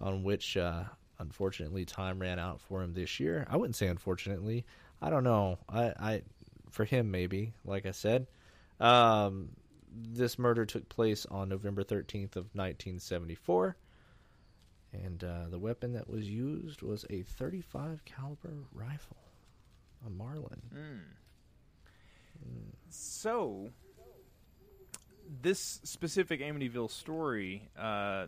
[0.00, 0.84] on which uh,
[1.18, 3.46] unfortunately time ran out for him this year.
[3.50, 4.64] I wouldn't say unfortunately.
[5.02, 5.58] I don't know.
[5.68, 6.22] I, I
[6.70, 7.52] for him maybe.
[7.66, 8.26] Like I said,
[8.80, 9.50] um,
[9.92, 13.76] this murder took place on November 13th of 1974.
[14.92, 19.16] And uh, the weapon that was used was a 35 caliber rifle,
[20.06, 20.62] a Marlin.
[22.88, 23.70] So,
[25.42, 28.26] this specific Amityville story uh,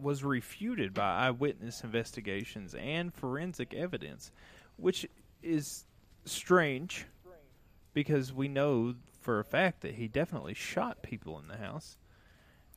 [0.00, 4.30] was refuted by eyewitness investigations and forensic evidence,
[4.76, 5.06] which
[5.42, 5.84] is
[6.24, 7.06] strange
[7.94, 8.94] because we know
[9.26, 11.98] for a fact that he definitely shot people in the house.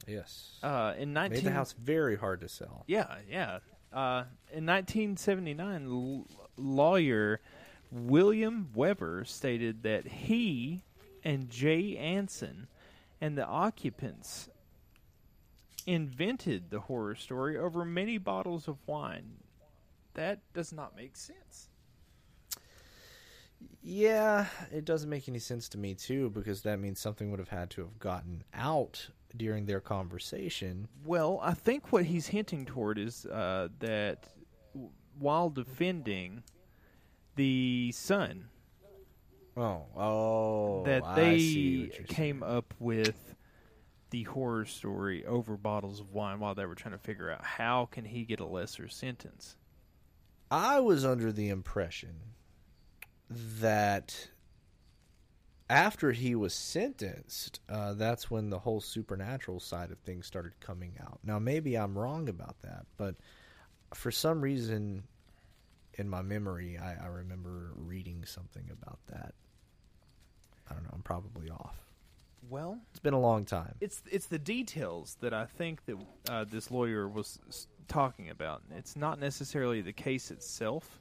[0.07, 0.57] Yes.
[0.63, 2.83] Uh, in 19 Made the house very hard to sell.
[2.87, 3.59] yeah, yeah.
[3.93, 7.39] Uh, in 1979, l- lawyer
[7.91, 10.81] William Weber stated that he
[11.23, 12.67] and Jay Anson
[13.21, 14.49] and the occupants
[15.85, 19.37] invented the horror story over many bottles of wine.
[20.15, 21.68] That does not make sense.
[23.81, 27.49] Yeah, it doesn't make any sense to me, too, because that means something would have
[27.49, 30.87] had to have gotten out during their conversation.
[31.05, 34.27] Well, I think what he's hinting toward is uh, that
[34.73, 36.43] w- while defending
[37.35, 38.49] the son,
[39.57, 40.83] Oh, oh.
[40.85, 42.51] that I they see what you're came saying.
[42.57, 43.35] up with
[44.11, 47.85] the horror story over bottles of wine while they were trying to figure out how
[47.91, 49.57] can he get a lesser sentence.
[50.49, 52.15] I was under the impression
[53.29, 54.29] that
[55.69, 60.93] after he was sentenced, uh, that's when the whole supernatural side of things started coming
[61.01, 61.19] out.
[61.23, 63.15] Now, maybe I'm wrong about that, but
[63.93, 65.03] for some reason
[65.95, 69.33] in my memory, I, I remember reading something about that.
[70.69, 70.91] I don't know.
[70.93, 71.75] I'm probably off.
[72.49, 73.75] Well, It's been a long time.
[73.81, 75.97] it's it's the details that I think that
[76.29, 77.37] uh, this lawyer was
[77.87, 78.63] talking about.
[78.75, 80.99] It's not necessarily the case itself.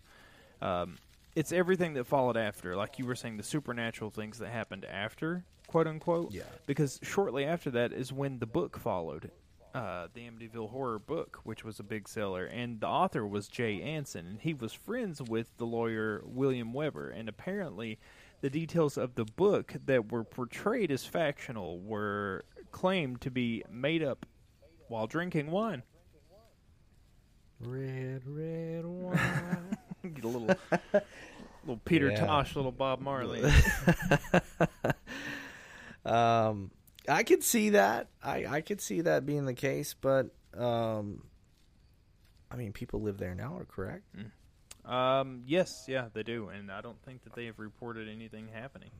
[0.61, 0.99] Um,
[1.38, 5.44] it's everything that followed after, like you were saying, the supernatural things that happened after,
[5.68, 6.33] quote unquote.
[6.33, 6.42] Yeah.
[6.66, 9.31] Because shortly after that is when the book followed,
[9.72, 13.81] uh, the Amityville Horror book, which was a big seller, and the author was Jay
[13.81, 17.98] Anson, and he was friends with the lawyer William Weber, and apparently.
[18.40, 24.01] The details of the book that were portrayed as factional were claimed to be made
[24.01, 24.27] up
[24.87, 25.83] while drinking wine.
[27.59, 29.77] Red, red wine.
[30.14, 30.55] Get a little,
[31.68, 32.26] little Peter Yeah.
[32.26, 33.42] Tosh, little Bob Marley.
[36.04, 36.70] Um,
[37.09, 38.09] I could see that.
[38.22, 41.22] I I could see that being the case, but um,
[42.50, 44.04] I mean, people live there now, are correct?
[44.87, 48.90] um, yes, yeah, they do, and I don't think that they have reported anything happening.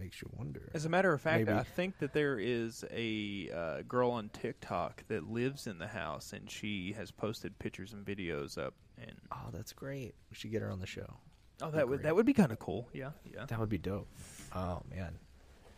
[0.00, 0.70] Makes you wonder.
[0.72, 1.58] As a matter of fact, Maybe.
[1.58, 6.32] I think that there is a uh, girl on TikTok that lives in the house,
[6.32, 8.72] and she has posted pictures and videos up.
[8.98, 10.14] And Oh, that's great.
[10.30, 11.18] We should get her on the show.
[11.62, 12.04] oh, that would great.
[12.04, 12.88] that would be kind of cool.
[12.94, 13.44] Yeah, yeah.
[13.46, 14.08] That would be dope.
[14.54, 15.12] Oh man,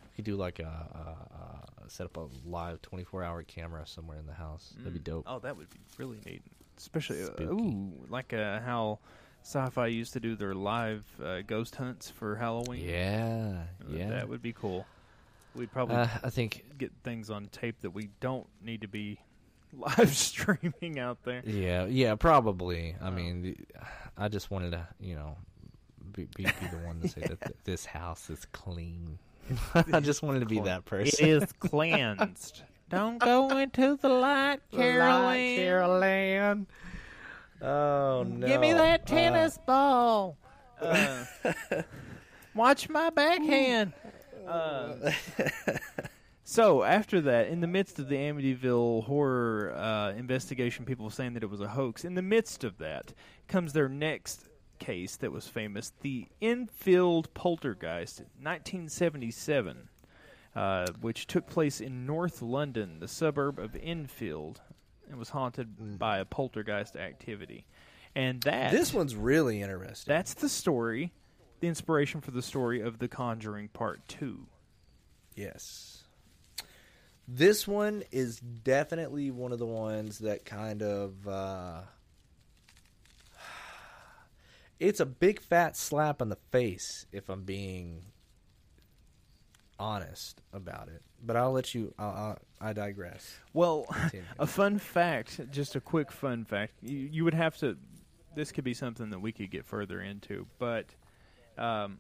[0.04, 3.84] we could do like a, a, a set up a live twenty four hour camera
[3.86, 4.72] somewhere in the house.
[4.78, 5.24] That'd be dope.
[5.26, 6.42] Oh, that would be really neat.
[6.78, 8.98] Especially, uh, ooh, like uh, how
[9.42, 12.88] sci-fi used to do their live uh, ghost hunts for Halloween.
[12.88, 14.08] Yeah, Uh, yeah.
[14.10, 14.86] that would be cool.
[15.54, 16.64] We'd probably Uh, I think.
[16.78, 19.18] get things on tape that we don't need to be
[19.72, 21.42] live streaming out there.
[21.44, 22.94] Yeah, yeah, probably.
[23.02, 23.56] I mean, the,
[24.16, 25.36] I just wanted to, you know,
[26.12, 29.18] be, be, be the one to say that th- this house is clean.
[29.74, 31.26] I just wanted to be that It person.
[31.28, 32.62] is cleansed.
[32.90, 35.56] Don't go into the light, Caroline.
[35.56, 36.66] Caroline.
[37.62, 38.46] Oh no!
[38.46, 40.36] Give me that tennis ball.
[40.80, 41.24] Uh,
[42.54, 43.92] watch my backhand.
[44.46, 45.12] Uh,
[46.44, 51.44] so after that, in the midst of the Amityville horror uh, investigation, people saying that
[51.44, 52.04] it was a hoax.
[52.04, 53.12] In the midst of that
[53.46, 54.48] comes their next
[54.80, 59.88] case that was famous, the Enfield Poltergeist, 1977,
[60.56, 64.60] uh, which took place in North London, the suburb of Enfield,
[65.12, 67.66] and was haunted by a poltergeist activity.
[68.14, 70.12] And that This one's really interesting.
[70.12, 71.12] that's the story,
[71.60, 74.46] the inspiration for the story of The Conjuring Part 2.
[75.34, 76.04] Yes.
[77.28, 81.82] This one is definitely one of the ones that kind of uh
[84.80, 88.06] it's a big fat slap on the face if I'm being
[89.82, 91.02] honest about it.
[91.24, 93.34] But I'll let you I'll, I'll, I digress.
[93.52, 94.24] Well, Continue.
[94.38, 96.74] a fun fact, just a quick fun fact.
[96.82, 97.76] You, you would have to,
[98.36, 100.86] this could be something that we could get further into, but
[101.58, 101.98] um,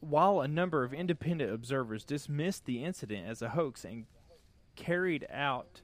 [0.00, 4.06] while a number of independent observers dismissed the incident as a hoax and
[4.76, 5.82] carried out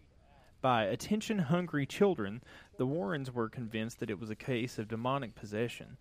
[0.61, 2.43] by attention hungry children,
[2.79, 5.97] the Warrens were convinced that it was a case of demonic possession.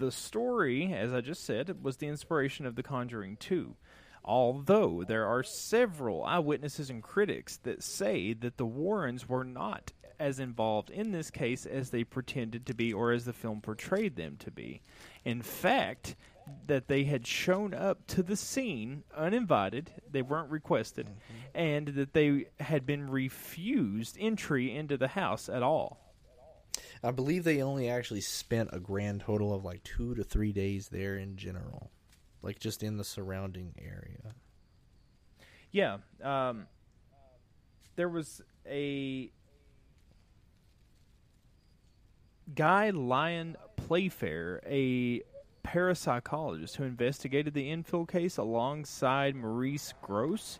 [0.00, 3.76] The story, as I just said, was the inspiration of The Conjuring 2.
[4.24, 10.40] Although there are several eyewitnesses and critics that say that the Warrens were not as
[10.40, 14.38] involved in this case as they pretended to be or as the film portrayed them
[14.38, 14.80] to be.
[15.26, 16.16] In fact,
[16.66, 21.58] that they had shown up to the scene uninvited, they weren't requested, mm-hmm.
[21.58, 26.09] and that they had been refused entry into the house at all.
[27.02, 30.88] I believe they only actually spent a grand total of like 2 to 3 days
[30.88, 31.90] there in general.
[32.42, 34.34] Like just in the surrounding area.
[35.72, 36.66] Yeah, um,
[37.96, 39.30] there was a
[42.54, 45.22] guy, Lyon Playfair, a
[45.64, 50.58] parapsychologist who investigated the Enfield case alongside Maurice Grosse.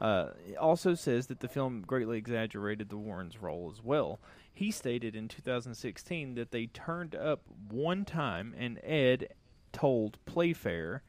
[0.00, 0.28] Uh,
[0.60, 4.20] also says that the film greatly exaggerated the Warrens' role as well.
[4.58, 9.28] He stated in 2016 that they turned up one time and Ed
[9.72, 11.04] told Playfair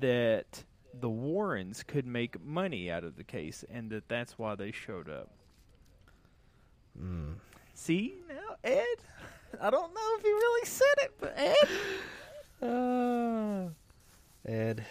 [0.00, 0.64] that
[0.98, 5.08] the Warrens could make money out of the case and that that's why they showed
[5.08, 5.30] up.
[7.74, 8.96] See now, Ed?
[9.60, 11.68] I don't know if he really said it, but Ed.
[12.60, 13.68] Uh,
[14.44, 14.84] Ed,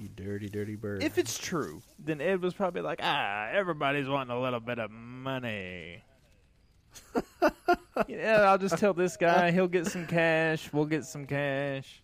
[0.00, 1.02] you dirty, dirty bird.
[1.02, 4.90] If it's true, then Ed was probably like, ah, everybody's wanting a little bit of
[4.90, 6.02] money.
[8.08, 12.02] yeah, I'll just tell this guy, he'll get some cash, we'll get some cash.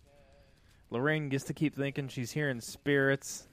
[0.89, 3.47] Lorraine gets to keep thinking she's hearing spirits.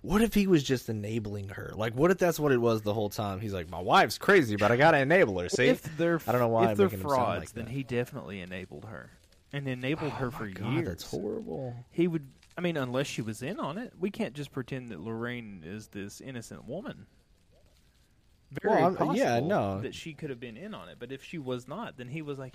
[0.00, 1.72] what if he was just enabling her?
[1.74, 3.40] Like, what if that's what it was the whole time?
[3.40, 5.48] He's like, my wife's crazy, but I gotta enable her.
[5.50, 7.52] See, if they're I don't know why if I'm they're making him sound frauds, like
[7.52, 7.70] then that.
[7.72, 9.10] he definitely enabled her
[9.52, 10.88] and enabled her for God, years.
[10.88, 11.74] that's horrible.
[11.90, 12.26] He would.
[12.56, 15.88] I mean, unless she was in on it, we can't just pretend that Lorraine is
[15.88, 17.06] this innocent woman.
[18.62, 19.80] Very Well, possible yeah, no.
[19.80, 20.96] that she could have been in on it.
[20.98, 22.54] But if she was not, then he was like,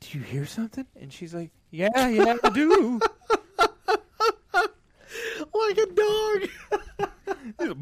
[0.00, 3.00] "Do you hear something?" And she's like, "Yeah, yeah, I do."
[5.54, 6.48] Like a dog.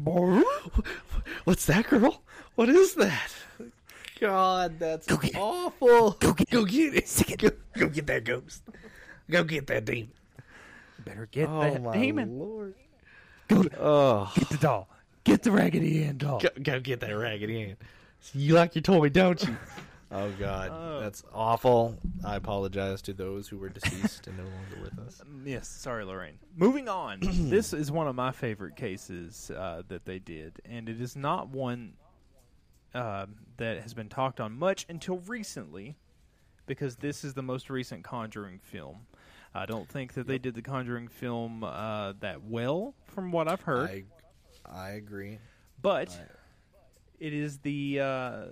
[1.43, 2.21] What's that, girl?
[2.55, 3.33] What is that?
[4.19, 6.11] God, that's awful.
[6.11, 7.37] Go get, go get it.
[7.37, 8.63] Go, go get that ghost.
[9.29, 10.11] Go get that demon.
[11.05, 12.39] Better get Oh that my demon.
[12.39, 12.75] lord.
[13.47, 14.89] Go, Oh, get the doll.
[15.23, 16.39] Get the Raggedy Ann doll.
[16.39, 17.77] go, go get that raggedy Ann.
[18.33, 19.55] You like you told me, don't you?
[20.15, 21.97] Oh God, that's awful.
[22.23, 25.19] I apologize to those who were deceased and no longer with us.
[25.43, 26.37] Yes, sorry, Lorraine.
[26.55, 27.17] Moving on.
[27.23, 31.49] this is one of my favorite cases uh, that they did, and it is not
[31.49, 31.93] one
[32.93, 33.25] uh,
[33.57, 35.95] that has been talked on much until recently,
[36.67, 39.07] because this is the most recent Conjuring film.
[39.55, 43.61] I don't think that they did the Conjuring film uh, that well, from what I've
[43.61, 45.37] heard, I, I agree.
[45.81, 46.09] but
[47.19, 48.43] it is the uh,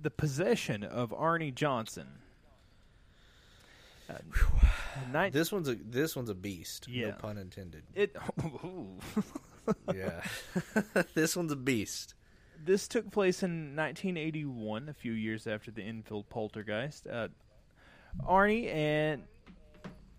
[0.00, 2.06] the possession of Arne Johnson.
[4.10, 4.14] Uh,
[5.30, 6.86] This one's a this one's a beast.
[6.88, 7.08] Yeah.
[7.08, 7.84] No pun intended.
[7.94, 8.14] it.
[9.94, 10.22] Yeah,
[11.14, 12.14] this one's a beast.
[12.64, 17.06] This took place in 1981, a few years after the Enfield poltergeist.
[17.06, 17.28] Uh,
[18.26, 19.22] Arne and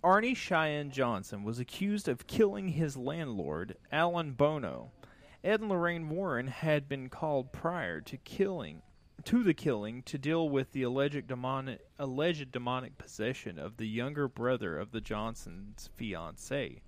[0.03, 4.91] Arne Cheyenne Johnson was accused of killing his landlord, Alan Bono.
[5.45, 8.81] Ed and Lorraine Warren had been called prior to killing
[9.23, 14.27] to the killing to deal with the alleged demonic alleged demonic possession of the younger
[14.27, 16.81] brother of the Johnsons' fiancee.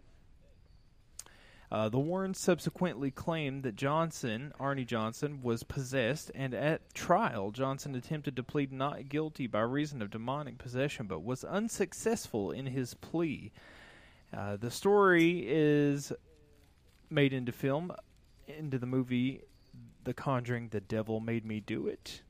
[1.72, 7.96] Uh, the Warrens subsequently claimed that Johnson, Arne Johnson, was possessed, and at trial, Johnson
[7.96, 12.94] attempted to plead not guilty by reason of demonic possession, but was unsuccessful in his
[12.94, 13.52] plea.
[14.36, 16.14] Uh, the story is
[17.10, 17.92] made into film,
[18.48, 19.42] into the movie
[20.04, 22.22] The Conjuring The Devil Made Me Do It.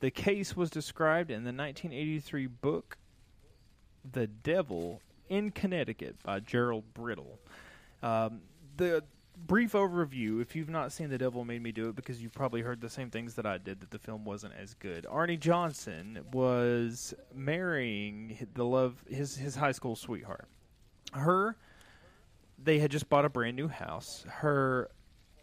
[0.00, 2.98] The case was described in the 1983 book
[4.10, 7.38] The Devil in Connecticut by Gerald Brittle.
[8.02, 8.40] Um,
[8.76, 9.04] the
[9.46, 12.62] brief overview, if you've not seen The Devil Made Me Do It, because you've probably
[12.62, 15.06] heard the same things that I did, that the film wasn't as good.
[15.08, 20.48] Arne Johnson was marrying the love his his high school sweetheart.
[21.12, 21.56] Her,
[22.62, 24.24] they had just bought a brand new house.
[24.28, 24.90] Her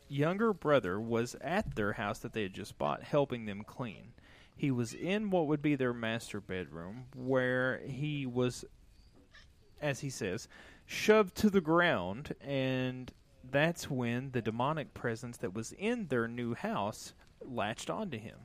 [0.07, 4.13] younger brother was at their house that they had just bought, helping them clean.
[4.55, 8.63] He was in what would be their master bedroom, where he was,
[9.81, 10.47] as he says,
[10.85, 13.11] shoved to the ground, and
[13.51, 18.37] that's when the demonic presence that was in their new house latched onto him.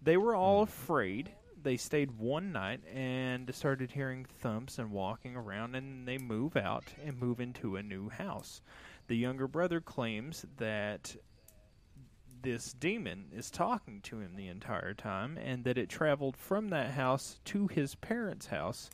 [0.00, 0.70] They were all hmm.
[0.70, 1.32] afraid.
[1.62, 6.84] They stayed one night and started hearing thumps and walking around, and they move out
[7.04, 8.62] and move into a new house.
[9.06, 11.14] The younger brother claims that
[12.42, 16.90] this demon is talking to him the entire time, and that it traveled from that
[16.90, 18.90] house to his parents' house,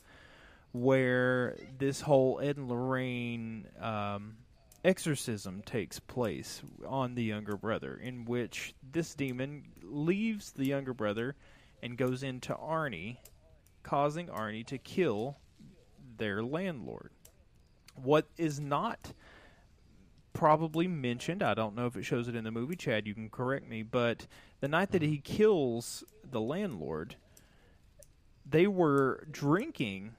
[0.71, 4.37] where this whole Ed and Lorraine um,
[4.83, 11.35] exorcism takes place on the younger brother, in which this demon leaves the younger brother
[11.81, 13.17] and goes into Arne,
[13.83, 15.37] causing Arne to kill
[16.17, 17.11] their landlord.
[17.95, 19.13] What is not
[20.33, 21.43] probably mentioned.
[21.43, 22.75] I don't know if it shows it in the movie.
[22.75, 23.83] Chad, you can correct me.
[23.83, 24.25] But
[24.61, 27.15] the night that he kills the landlord,
[28.49, 30.13] they were drinking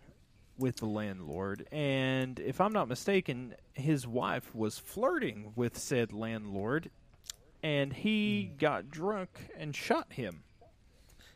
[0.60, 6.90] with the landlord, and if I'm not mistaken, his wife was flirting with said landlord,
[7.62, 10.44] and he got drunk and shot him.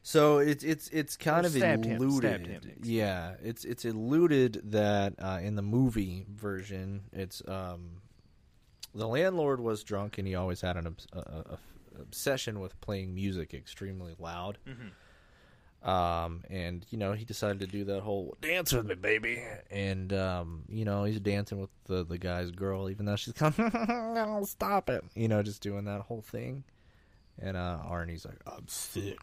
[0.03, 2.47] So it's it's it's kind Or of stabbed him, eluded.
[2.47, 8.03] him, yeah, it's it's eluded that uh, in the movie version, it's um,
[8.95, 11.59] the landlord was drunk and he always had an obs- a, a- a-
[12.03, 14.59] obsession with playing music extremely loud.
[15.85, 20.13] Um, and you know he decided to do that whole dance with me, baby, and
[20.15, 24.49] um, you know he's dancing with the the guy's girl, even though she's kind of
[24.49, 26.65] stop it, you know, just doing that whole thing.
[27.39, 29.19] And uh, Arne's like, I'm sick.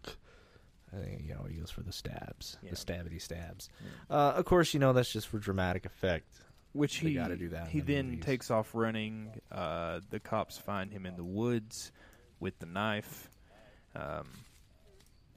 [0.94, 2.72] I think, you know, he goes for the stabs, Yeah.
[2.72, 3.70] the stabbity stabs.
[4.10, 6.28] Uh, of course, you know that's just for dramatic effect.
[6.74, 8.26] Which They he gotta do that He the then movies.
[8.26, 9.32] takes off running.
[9.52, 11.92] Uh, the cops find him in the woods
[12.40, 13.30] with the knife,
[13.96, 14.28] um,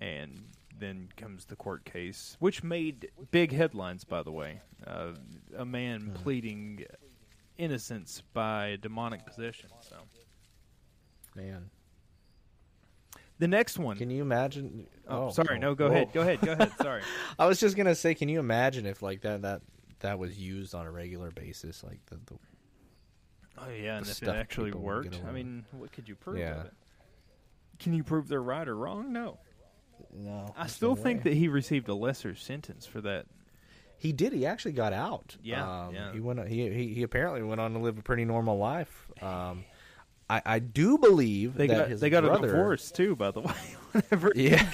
[0.01, 0.45] and
[0.79, 4.05] then comes the court case, which made big headlines.
[4.05, 5.13] By the way, uh,
[5.57, 6.13] a man Hmm.
[6.15, 6.85] pleading
[7.57, 9.71] innocence by demonic possession.
[9.81, 9.97] So
[11.37, 11.71] Man,
[13.39, 13.97] the next one.
[13.97, 14.87] can you imagine?
[15.09, 15.57] oh, sorry.
[15.57, 15.93] oh, no, go whoa.
[15.95, 16.13] ahead.
[16.13, 16.41] Go ahead.
[16.41, 16.73] Go ahead.
[16.81, 17.03] Sorry.
[17.39, 19.63] I was just gonna say, can you imagine if like that that
[20.01, 22.39] that was used on a regular basis, like the, the
[23.57, 26.61] Oh yeah, and if it actually worked, I mean, what could you prove Yeah.
[26.61, 26.73] of it?
[27.79, 29.13] Can you prove they're right or wrong?
[29.13, 29.39] No.
[30.13, 30.53] No?
[30.57, 33.27] I still think that he received a lesser sentence for that.
[33.99, 34.33] he did.
[34.33, 35.37] He actually got out.
[35.43, 36.13] Yeah, um, yeah.
[36.13, 36.47] He went.
[36.49, 39.09] He, he he apparently went on to live a pretty normal life.
[39.23, 39.65] Um,
[40.31, 43.31] I I do believe They that got his they got brother, a divorce too, by
[43.31, 43.55] the way.
[43.93, 44.67] Whenever Yeah.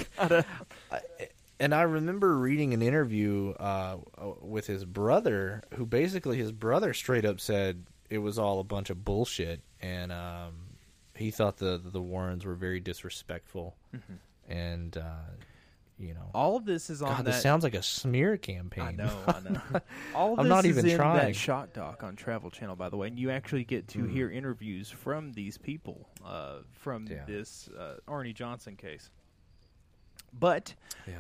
[1.59, 3.99] and I remember reading an interview uh,
[4.41, 8.91] with his brother, who basically his brother straight up said it was all a bunch
[8.91, 10.55] of bullshit, and um,
[11.15, 13.77] he thought the the Warrens were very disrespectful,
[14.51, 15.03] and uh,
[15.99, 17.25] you know, all of this is on God, that.
[17.33, 18.85] this sounds like a smear campaign.
[18.85, 19.61] I know, I know.
[20.15, 21.19] All of I'm this not is even in trying.
[21.27, 24.31] that shock doc on Travel Channel, by the way, and you actually get to hear
[24.31, 27.25] interviews from these people uh, from Yeah.
[27.27, 29.11] this uh, Arne Johnson case.
[30.33, 30.75] But
[31.07, 31.15] yeah.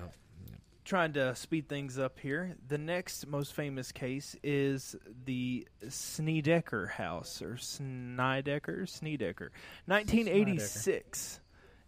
[0.84, 2.54] trying to speed things up here.
[2.68, 9.50] The next most famous case is the Snedeker House or Snydecker, Snedeker,
[9.86, 11.39] 1986.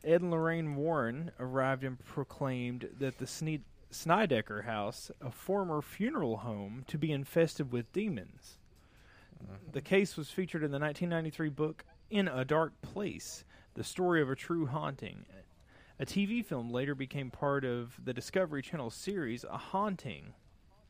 [0.05, 6.39] Ed and Lorraine Warren arrived and proclaimed that the Sne- Snydecker House, a former funeral
[6.39, 8.59] home, to be infested with demons.
[9.43, 9.73] Mm-hmm.
[9.73, 13.45] The case was featured in the 1993 book In a Dark Place:
[13.75, 15.25] The Story of a True Haunting.
[16.01, 20.35] A TV film later became part of the Discovery Channel series A Haunting.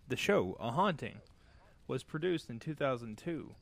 [0.08, 1.20] The show A Haunting
[1.86, 3.54] was produced in 2002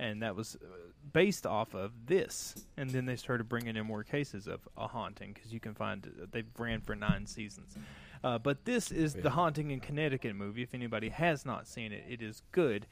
[0.00, 0.66] and that was uh,
[1.12, 2.54] based off of this.
[2.78, 6.06] And then they started bringing in more cases of a haunting because you can find
[6.06, 7.76] uh, they ran for nine seasons.
[8.24, 10.62] Uh, but this is the haunting in Connecticut movie.
[10.62, 12.86] If anybody has not seen it, it is good.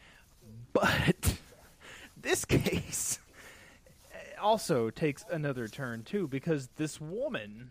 [0.72, 1.38] But
[2.20, 3.18] this case
[4.40, 7.70] also takes another turn too because this woman,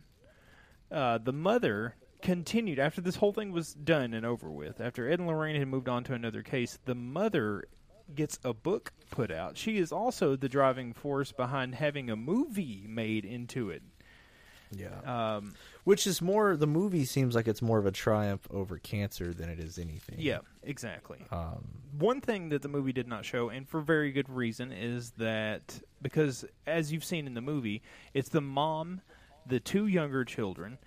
[0.91, 4.81] uh, the mother, continued after this whole thing was done and over with.
[4.81, 7.65] After Ed and Lorraine had moved on to another case, the mother
[8.15, 9.57] gets a book put out.
[9.57, 13.81] She is also the driving force behind having a movie made into it.
[14.71, 14.99] Yeah.
[15.37, 15.53] Um,
[15.85, 19.49] Which is more the movie seems like it's more of a triumph over cancer than
[19.49, 20.17] it is anything.
[20.19, 21.25] yeah, exactly.
[21.31, 21.65] Um,
[21.97, 25.79] One thing that the movie did not show, and for very good reason, is that
[26.01, 27.81] because, as you've seen in the movie,
[28.13, 28.99] it's the mom,
[29.45, 30.77] the two younger children,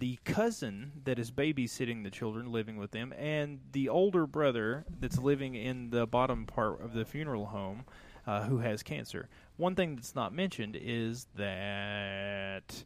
[0.00, 5.18] the cousin that is babysitting the children, living with them, and the older brother that's
[5.18, 7.84] living in the bottom part of the funeral home
[8.26, 9.28] uh, who has cancer.
[9.58, 12.84] One thing that's not mentioned is that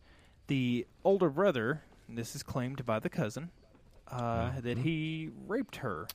[0.49, 3.51] the older brother, and this is claimed by the cousin,
[4.09, 6.09] uh, that he raped her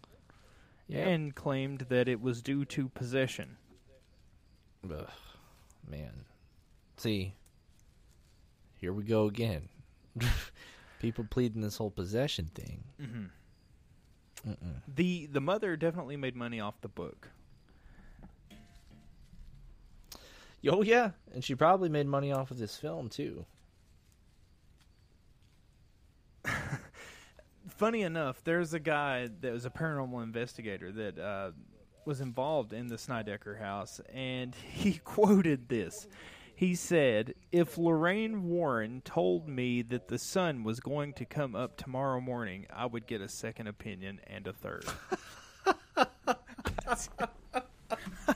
[0.88, 1.08] yeah.
[1.08, 3.56] and claimed that it was due to possession.
[4.84, 5.08] Ugh,
[5.89, 6.26] man.
[6.97, 7.36] See,
[8.76, 9.70] here we go again.
[11.00, 12.84] People pleading this whole possession thing.
[14.95, 17.30] The the mother definitely made money off the book.
[20.68, 23.45] Oh yeah, and she probably made money off of this film too.
[27.70, 31.52] Funny enough, there's a guy that was a paranormal investigator that uh,
[32.06, 36.08] was involved in the Snydecker house, and he quoted this.
[36.60, 41.78] He said, If Lorraine Warren told me that the sun was going to come up
[41.78, 44.84] tomorrow morning, I would get a second opinion and a third.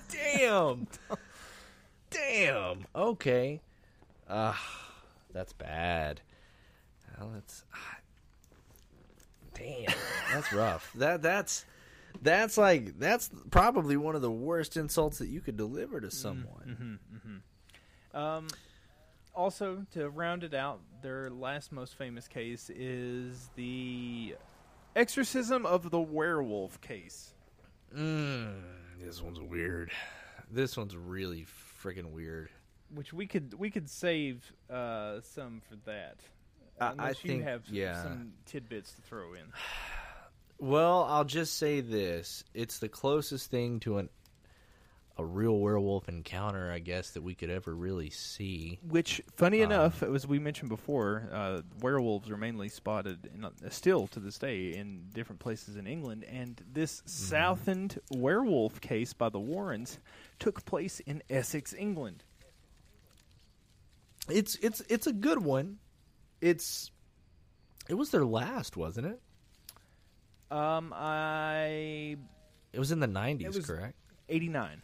[0.09, 0.88] Damn.
[2.11, 2.86] Damn.
[2.95, 3.59] Okay.
[4.30, 4.93] Ah,
[5.34, 6.21] that's bad.
[7.19, 7.97] Well, that's ah,
[9.53, 9.93] damn.
[10.32, 10.93] That's rough.
[10.95, 11.65] That that's
[12.21, 16.99] that's like that's probably one of the worst insults that you could deliver to someone.
[18.14, 18.47] Um,
[19.36, 24.36] also, to round it out, their last most famous case is the
[24.95, 27.34] exorcism of the werewolf case.
[27.95, 28.61] Mm,
[29.03, 29.91] this one's weird.
[30.51, 31.45] This one's really
[31.84, 32.49] freaking weird.
[32.93, 36.18] which we could we could save uh, some for that.
[36.80, 38.01] I- I you think- have yeah.
[38.03, 39.45] some tidbits to throw in.
[40.59, 44.07] Well, I'll just say this: it's the closest thing to an
[45.18, 48.80] a real werewolf encounter, I guess, that we could ever really see.
[48.88, 54.07] Which, funny enough, as we mentioned before, uh, werewolves are mainly spotted, in, uh, still
[54.07, 56.24] to this day, in different places in England.
[56.24, 59.99] And this Southend werewolf case by the Warrens
[60.39, 62.24] took place in Essex, England.
[64.30, 65.80] It's it's it's a good one.
[66.41, 66.91] It's
[67.89, 69.22] it was their last, wasn't it?
[70.49, 72.18] Um, I
[72.72, 73.95] It was in the nineties, correct?
[74.30, 74.82] eighty nine.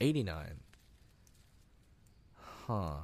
[0.00, 0.60] Eighty nine.
[2.66, 2.96] Huh.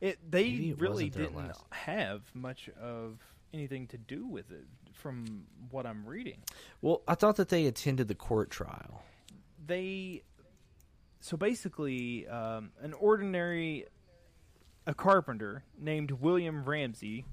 [0.00, 1.62] It they it really didn't last.
[1.70, 3.18] have much of
[3.54, 6.38] anything to do with it, from what I'm reading.
[6.80, 9.02] Well, I thought that they attended the court trial.
[9.64, 10.22] they
[11.20, 13.86] so basically um, an ordinary
[14.88, 17.24] a carpenter named william ramsey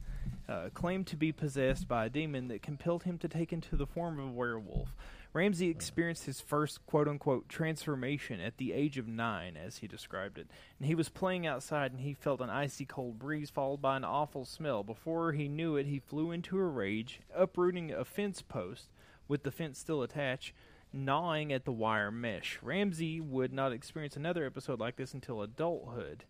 [0.48, 3.88] uh, claimed to be possessed by a demon that compelled him to take into the
[3.88, 4.90] form of a werewolf
[5.34, 10.48] ramsey experienced his first quote-unquote transformation at the age of nine as he described it
[10.80, 14.04] and he was playing outside and he felt an icy cold breeze followed by an
[14.04, 18.90] awful smell before he knew it he flew into a rage uprooting a fence post
[19.28, 20.54] with the fence still attached
[20.92, 22.60] gnawing at the wire mesh.
[22.62, 26.26] Ramsey would not experience another episode like this until adulthood.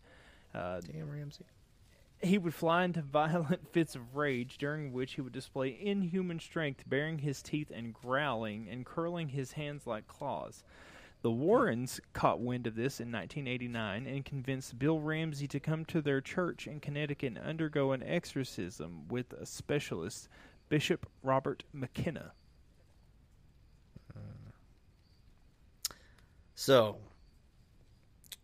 [0.53, 1.45] Uh, Damn, Ramsey.
[2.21, 6.83] He would fly into violent fits of rage, during which he would display inhuman strength,
[6.87, 10.63] baring his teeth and growling and curling his hands like claws.
[11.21, 16.01] The Warrens caught wind of this in 1989 and convinced Bill Ramsey to come to
[16.01, 20.29] their church in Connecticut and undergo an exorcism with a specialist,
[20.69, 22.31] Bishop Robert McKenna.
[26.55, 26.97] So,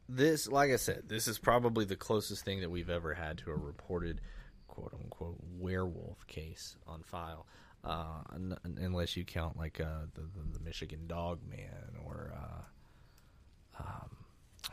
[0.07, 3.51] this, like I said, this is probably the closest thing that we've ever had to
[3.51, 4.21] a reported
[4.67, 7.45] "quote unquote" werewolf case on file,
[7.83, 13.83] uh, un- unless you count like uh, the, the the Michigan Dog Man or, uh,
[13.83, 14.09] um,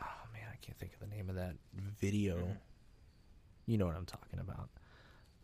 [0.01, 1.55] oh man, I can't think of the name of that
[1.99, 2.47] video.
[3.65, 4.69] You know what I'm talking about.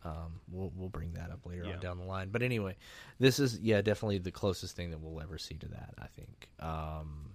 [0.02, 1.74] Um, we'll we'll bring that up later Yeah.
[1.74, 2.30] on down the line.
[2.30, 2.76] But anyway,
[3.18, 5.94] this is yeah definitely the closest thing that we'll ever see to that.
[5.98, 6.48] I think.
[6.58, 7.29] Um,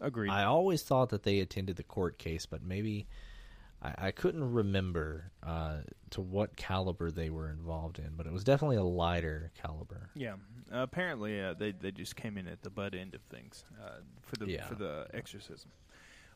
[0.00, 0.30] Agreed.
[0.30, 3.06] I always thought that they attended the court case, but maybe
[3.82, 5.78] I, I couldn't remember uh,
[6.10, 8.10] to what caliber they were involved in.
[8.16, 10.10] But it was definitely a lighter caliber.
[10.14, 10.34] Yeah,
[10.72, 14.36] apparently uh, they they just came in at the butt end of things uh, for
[14.36, 14.64] the Yeah.
[14.64, 15.70] for the exorcism.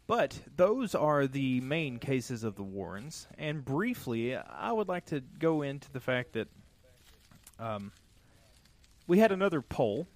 [0.07, 5.21] But those are the main cases of the Warrens, and briefly, I would like to
[5.39, 6.49] go into the fact that
[7.59, 7.93] um,
[9.07, 10.07] we had another poll,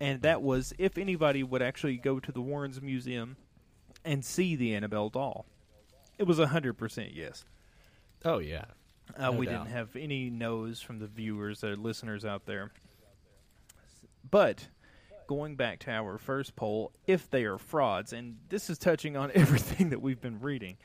[0.00, 3.36] and that was if anybody would actually go to the Warrens Museum
[4.04, 5.46] and see the Annabelle doll.
[6.18, 7.44] It was hundred percent yes.
[8.24, 8.64] Oh yeah,
[9.16, 9.64] Uh, No we doubt.
[9.64, 12.72] didn't have any no's from the viewers or listeners out there.
[14.30, 14.68] But
[15.26, 19.30] going back to our first poll, if they are frauds, and this is touching on
[19.34, 20.76] everything that we've been reading.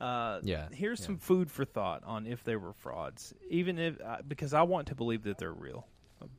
[0.00, 1.06] Uh, Yeah, Here's yeah.
[1.06, 4.88] some food for thought on if they were frauds, even if uh, because I want
[4.88, 5.86] to believe that they're real.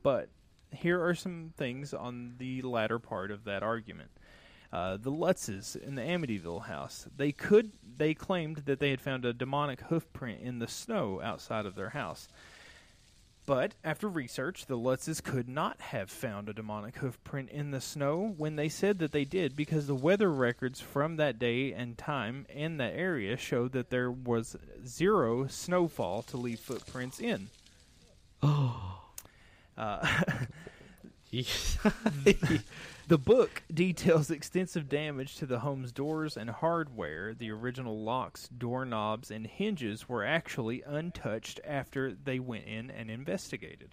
[0.02, 0.28] But
[0.72, 4.10] here are some things on the latter part of that argument.
[4.72, 7.06] Uh, the Lutzes in the Amityville house.
[7.16, 11.20] They could they claimed that they had found a demonic hoof print in the snow
[11.22, 12.28] outside of their house.
[13.46, 17.80] But after research, the Lutzes could not have found a demonic hoof print in the
[17.80, 21.96] snow when they said that they did because the weather records from that day and
[21.96, 27.48] time in that area showed that there was zero snowfall to leave footprints in.
[29.76, 30.06] Uh,
[33.08, 37.34] The book details extensive damage to the home's doors and hardware.
[37.34, 43.90] The original locks, doorknobs, and hinges were actually untouched after they went in and investigated.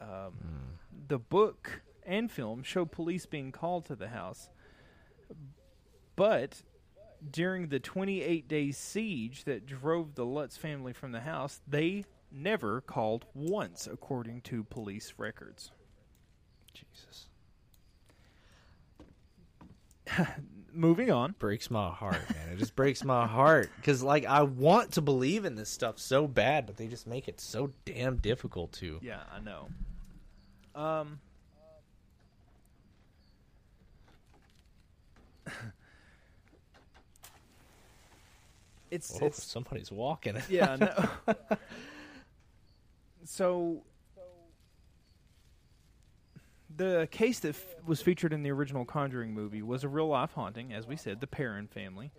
[0.00, 4.48] Um, The book and film show police being called to the house,
[6.16, 6.62] but
[7.30, 12.04] during the 28 day siege that drove the Lutz family from the house, they
[12.34, 15.70] never called once, according to police records.
[16.74, 17.28] Jesus,
[20.72, 21.34] Moving on.
[21.38, 22.48] breaks my heart, man.
[22.52, 26.26] It just breaks my heart because like I want to believe in this stuff so
[26.26, 28.98] bad, but they just make it so damn difficult to.
[29.02, 29.68] Yeah, I know.
[30.74, 31.20] Um.
[38.90, 40.36] it's, Oh, it's somebody's walking.
[40.48, 41.08] yeah, I know.
[43.24, 43.82] so
[46.76, 50.32] the case that f- was featured in the original Conjuring movie was a real life
[50.32, 52.12] haunting, as we said, the Perrin family.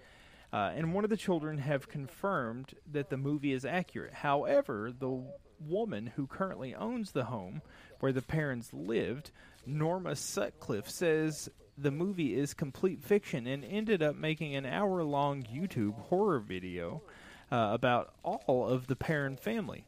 [0.53, 4.13] Uh, and one of the children have confirmed that the movie is accurate.
[4.13, 5.23] However, the
[5.59, 7.61] woman who currently owns the home
[7.99, 9.31] where the parents lived,
[9.65, 15.43] Norma Sutcliffe, says the movie is complete fiction and ended up making an hour long
[15.43, 17.01] YouTube horror video
[17.51, 19.85] uh, about all of the Perrin family.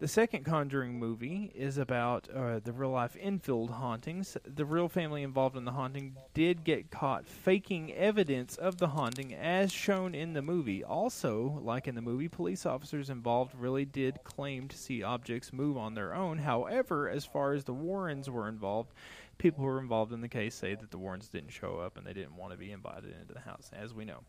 [0.00, 4.36] The second Conjuring movie is about uh, the real life Enfield hauntings.
[4.44, 9.34] The real family involved in the haunting did get caught faking evidence of the haunting
[9.34, 10.84] as shown in the movie.
[10.84, 15.76] Also, like in the movie, police officers involved really did claim to see objects move
[15.76, 16.38] on their own.
[16.38, 18.92] However, as far as the Warrens were involved,
[19.36, 22.06] people who were involved in the case say that the Warrens didn't show up and
[22.06, 24.20] they didn't want to be invited into the house, as we know.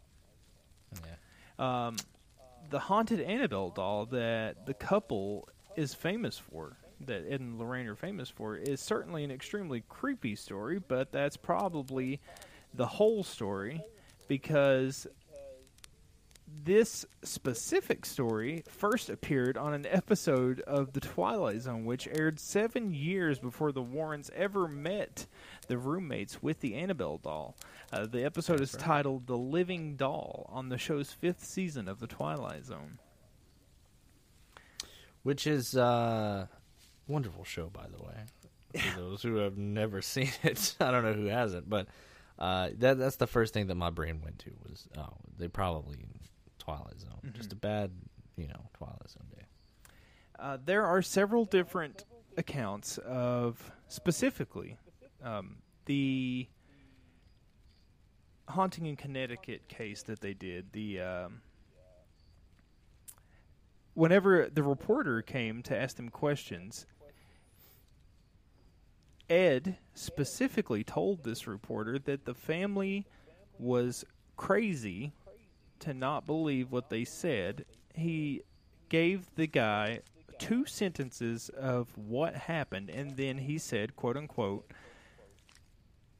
[1.59, 1.97] Um,
[2.71, 7.95] the haunted Annabelle doll that the couple is famous for, that Ed and Lorraine are
[7.95, 12.19] famous for, is certainly an extremely creepy story, but that's probably
[12.73, 13.81] the whole story
[14.27, 15.07] because
[16.63, 22.93] this specific story first appeared on an episode of The Twilight Zone, which aired seven
[22.93, 25.27] years before the Warrens ever met
[25.67, 27.55] the roommates with the Annabelle doll.
[27.91, 32.07] Uh, the episode is titled The Living Doll on the show's fifth season of The
[32.07, 32.99] Twilight Zone.
[35.23, 36.47] Which is uh
[37.07, 38.81] wonderful show by the way.
[38.91, 40.75] For those who have never seen it.
[40.79, 41.87] I don't know who hasn't, but
[42.37, 45.97] uh that that's the first thing that my brain went to was oh, they probably
[46.59, 47.31] Twilight Zone.
[47.33, 47.91] Just a bad,
[48.37, 49.45] you know, Twilight Zone day.
[50.37, 52.05] Uh, there are several different
[52.37, 54.77] accounts of specifically
[55.23, 56.47] um, the
[58.47, 60.71] haunting in Connecticut case that they did.
[60.71, 61.41] The um,
[63.93, 66.85] whenever the reporter came to ask them questions,
[69.29, 73.05] Ed specifically told this reporter that the family
[73.59, 74.03] was
[74.37, 75.11] crazy
[75.79, 77.65] to not believe what they said.
[77.93, 78.41] He
[78.89, 79.99] gave the guy
[80.39, 84.71] two sentences of what happened, and then he said, quote unquote,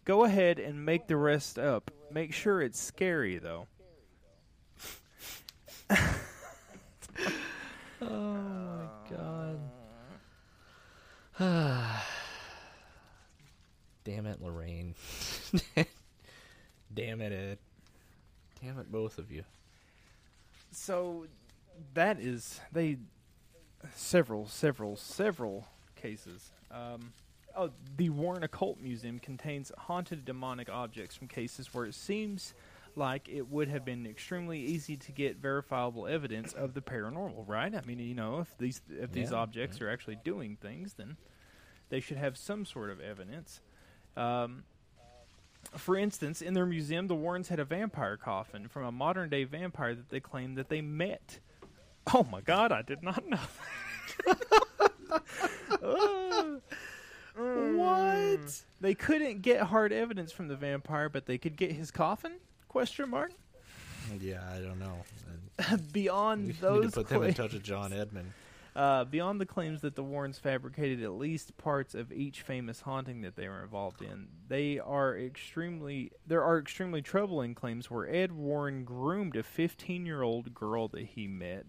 [0.05, 1.91] Go ahead and make the rest up.
[2.11, 3.67] Make sure it's scary, though.
[8.01, 9.59] Oh my god.
[14.03, 14.95] Damn it, Lorraine.
[16.93, 17.57] Damn it, Ed.
[18.61, 19.43] Damn it, both of you.
[20.71, 21.25] So
[21.93, 22.97] that is they
[23.95, 26.51] several, several, several cases.
[26.71, 27.13] Um,
[27.55, 32.53] oh, the Warren Occult Museum contains haunted demonic objects from cases where it seems
[32.99, 37.47] like it would have been extremely easy to get verifiable evidence of the paranormal.
[37.47, 37.73] Right?
[37.75, 41.17] I mean, you know, if these if these Yeah, objects are actually doing things, then
[41.89, 43.61] they should have some sort of evidence.
[44.17, 44.65] Um,
[45.75, 49.43] for instance, in their museum, the Warrens had a vampire coffin from a modern day
[49.45, 51.39] vampire that they claimed that they met.
[52.13, 53.39] Oh my god, I did not know.
[57.43, 58.63] what?
[58.81, 62.33] They couldn't get hard evidence from the vampire, but they could get his coffin?
[62.69, 63.31] Question mark.
[64.21, 65.77] Yeah, I don't know.
[65.91, 68.31] Beyond We those need to put them in touch with John Edmond.
[68.75, 73.21] Uh, beyond the claims that the Warrens fabricated at least parts of each famous haunting
[73.21, 78.31] that they were involved in, they are extremely there are extremely troubling claims where Ed
[78.31, 81.65] Warren groomed a 15-year-old girl that he met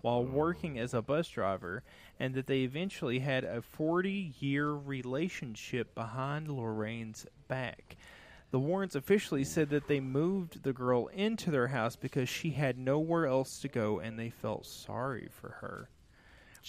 [0.00, 1.82] while working as a bus driver,
[2.20, 7.96] and that they eventually had a 40-year relationship behind Lorraine's back.
[8.54, 12.78] The Warrens officially said that they moved the girl into their house because she had
[12.78, 15.88] nowhere else to go and they felt sorry for her.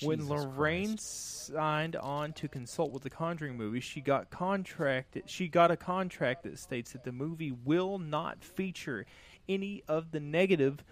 [0.01, 5.29] When Jesus Lorraine signed on to consult with the Conjuring movie, she got contracted.
[5.29, 9.05] She got a contract that states that the movie will not feature
[9.47, 10.83] any of the negative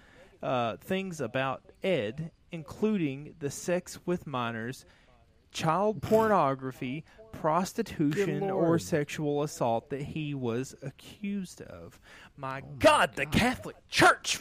[0.44, 4.86] uh, things about Ed, including the sex with minors,
[5.54, 12.00] child pornography, prostitution, or sexual assault that he was accused of.
[12.38, 14.40] My, God, the Catholic Church!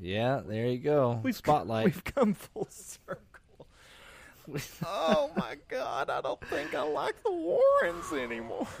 [0.00, 1.20] Yeah, there you go.
[1.22, 1.86] We've Spotlight.
[1.86, 3.22] We've come full circle.
[4.84, 8.66] oh my god, I don't think I like the Warrens anymore.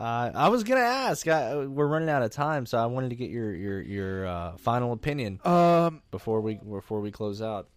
[0.00, 1.28] Uh, I was gonna ask.
[1.28, 4.56] I, we're running out of time, so I wanted to get your your your uh,
[4.56, 7.68] final opinion Um, before we before we close out.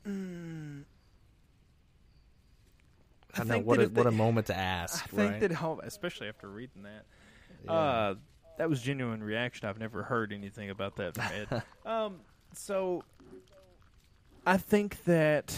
[3.35, 5.03] I, know think what that a, if what a moment to ask.
[5.03, 5.41] I think right?
[5.41, 8.15] that especially after reading that, uh,
[8.57, 9.67] that was genuine reaction.
[9.67, 11.63] I've never heard anything about that from Ed.
[11.85, 12.15] um,
[12.53, 13.03] so
[14.45, 15.55] I think that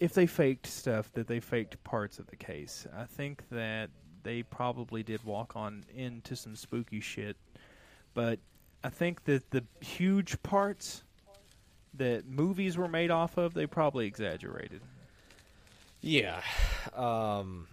[0.00, 2.86] if they faked stuff, that they faked parts of the case.
[2.96, 3.90] I think that
[4.22, 7.36] they probably did walk on into some spooky shit,
[8.14, 8.38] but
[8.84, 11.04] I think that the huge parts
[11.94, 14.80] that movies were made off of, they probably exaggerated.
[16.02, 16.42] Yeah.
[16.94, 17.68] Um,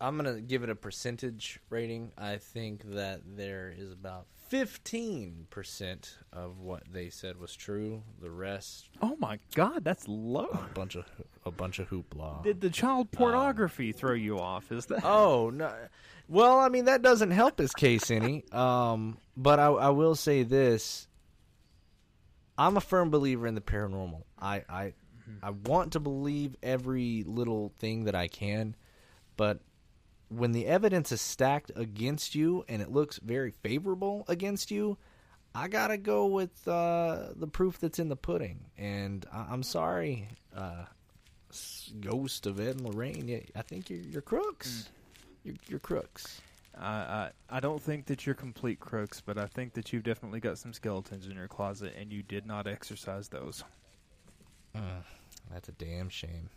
[0.00, 2.12] I'm going to give it a percentage rating.
[2.16, 8.02] I think that there is about 15% of what they said was true.
[8.20, 10.46] The rest Oh my god, that's low.
[10.46, 11.04] a bunch of
[11.44, 12.44] a bunch of hoopla.
[12.44, 14.72] Did the child pornography throw you off?
[14.72, 15.04] Is that?
[15.04, 15.70] Oh no.
[16.28, 18.44] Well, I mean that doesn't help his case any.
[18.52, 21.08] Um, but I, I will say this:
[22.56, 24.22] I'm a firm believer in the paranormal.
[24.40, 24.92] I I
[25.42, 28.74] I want to believe every little thing that I can,
[29.36, 29.60] but
[30.28, 34.98] when the evidence is stacked against you and it looks very favorable against you,
[35.54, 38.66] I gotta go with uh, the proof that's in the pudding.
[38.76, 40.84] And I- I'm sorry, uh,
[42.00, 43.42] ghost of Ed and Lorraine.
[43.56, 44.90] I think you're, you're crooks.
[45.44, 46.40] You're, you're crooks.
[46.78, 50.40] I, I I don't think that you're complete crooks, but I think that you've definitely
[50.40, 53.64] got some skeletons in your closet, and you did not exercise those.
[55.50, 56.50] That's a damn shame.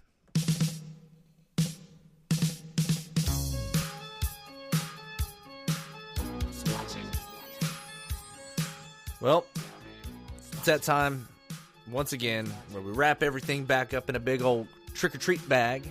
[9.19, 9.45] Well,
[10.53, 11.27] it's that time
[11.91, 15.47] once again where we wrap everything back up in a big old trick or treat
[15.47, 15.83] bag.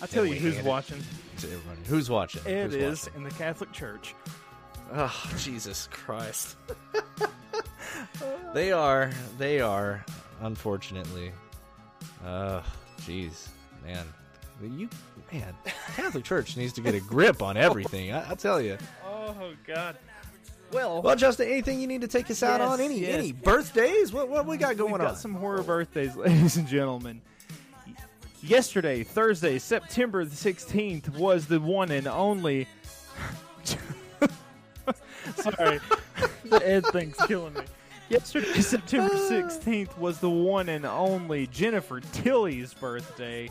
[0.00, 1.02] I tell you who's watching.
[1.38, 1.80] to everybody.
[1.86, 2.42] Who's watching?
[2.46, 3.14] It Who's is watching?
[3.20, 4.14] in the Catholic Church.
[4.92, 6.56] Oh, Jesus Christ.
[8.54, 9.10] they are.
[9.38, 10.04] They are.
[10.40, 11.32] Unfortunately.
[12.26, 12.62] Oh,
[13.02, 13.48] jeez.
[13.84, 14.04] Man.
[14.62, 14.90] You,
[15.32, 15.54] man,
[15.96, 18.12] Catholic Church needs to get a grip on everything.
[18.12, 18.76] I, I tell you.
[19.02, 19.96] Oh God.
[20.70, 22.78] Well, Well, Justin, anything you need to take us out Yes, on?
[22.80, 23.14] Any yes.
[23.14, 24.12] any birthdays?
[24.12, 25.16] What what we got going we've got on?
[25.16, 27.22] some horror birthdays, ladies and gentlemen.
[28.42, 32.68] Yesterday, Thursday, September the 16th, was the one and only.
[35.36, 35.80] Sorry,
[36.44, 37.62] the Ed thing's killing me.
[38.10, 43.48] Yesterday, September 16th, was the one and only Jennifer Tilly's birthday.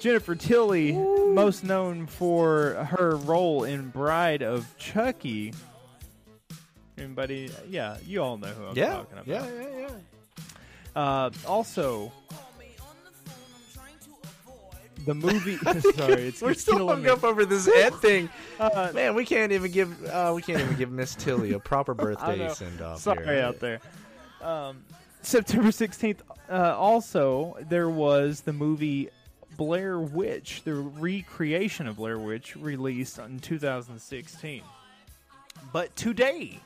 [0.00, 5.54] Jennifer Tilly, most known for her role in Bride of Chucky.
[6.98, 7.48] Anybody?
[7.68, 9.26] Yeah, you all know who I'm yeah, talking about.
[9.26, 11.00] yeah, yeah, yeah.
[11.00, 12.12] Uh, also,
[15.06, 15.56] the movie.
[15.96, 17.08] sorry, it's We're it's still hung me.
[17.08, 18.28] up over this Ed thing.
[18.58, 21.92] Uh, Man, we can't even give uh, we can't even give Miss Tilly a proper
[21.92, 23.00] birthday send off.
[23.00, 23.80] Sorry out there.
[24.40, 24.82] Um,
[25.20, 29.10] September 16th, uh, also, there was the movie
[29.58, 34.62] Blair Witch, the recreation of Blair Witch, released in 2016.
[35.72, 36.60] But today,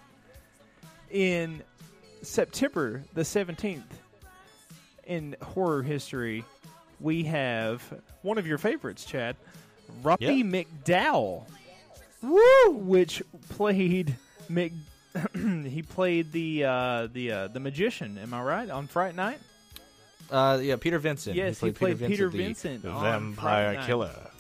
[1.11, 1.62] in
[2.22, 3.82] September the 17th,
[5.07, 6.45] in horror history,
[7.01, 7.82] we have
[8.22, 9.36] one of your favorites, Chad,
[10.03, 11.44] Roddy McDowall.
[12.22, 12.70] Woo!
[12.70, 14.16] Which played
[14.48, 14.72] Mc.
[15.34, 18.18] he played the uh, the uh, the magician.
[18.18, 19.40] Am I right on Fright Night?
[20.30, 21.34] Uh, yeah, Peter Vincent.
[21.34, 23.86] Yes, he played Peter the Vincent on vampire Fright Night.
[23.86, 24.30] killer.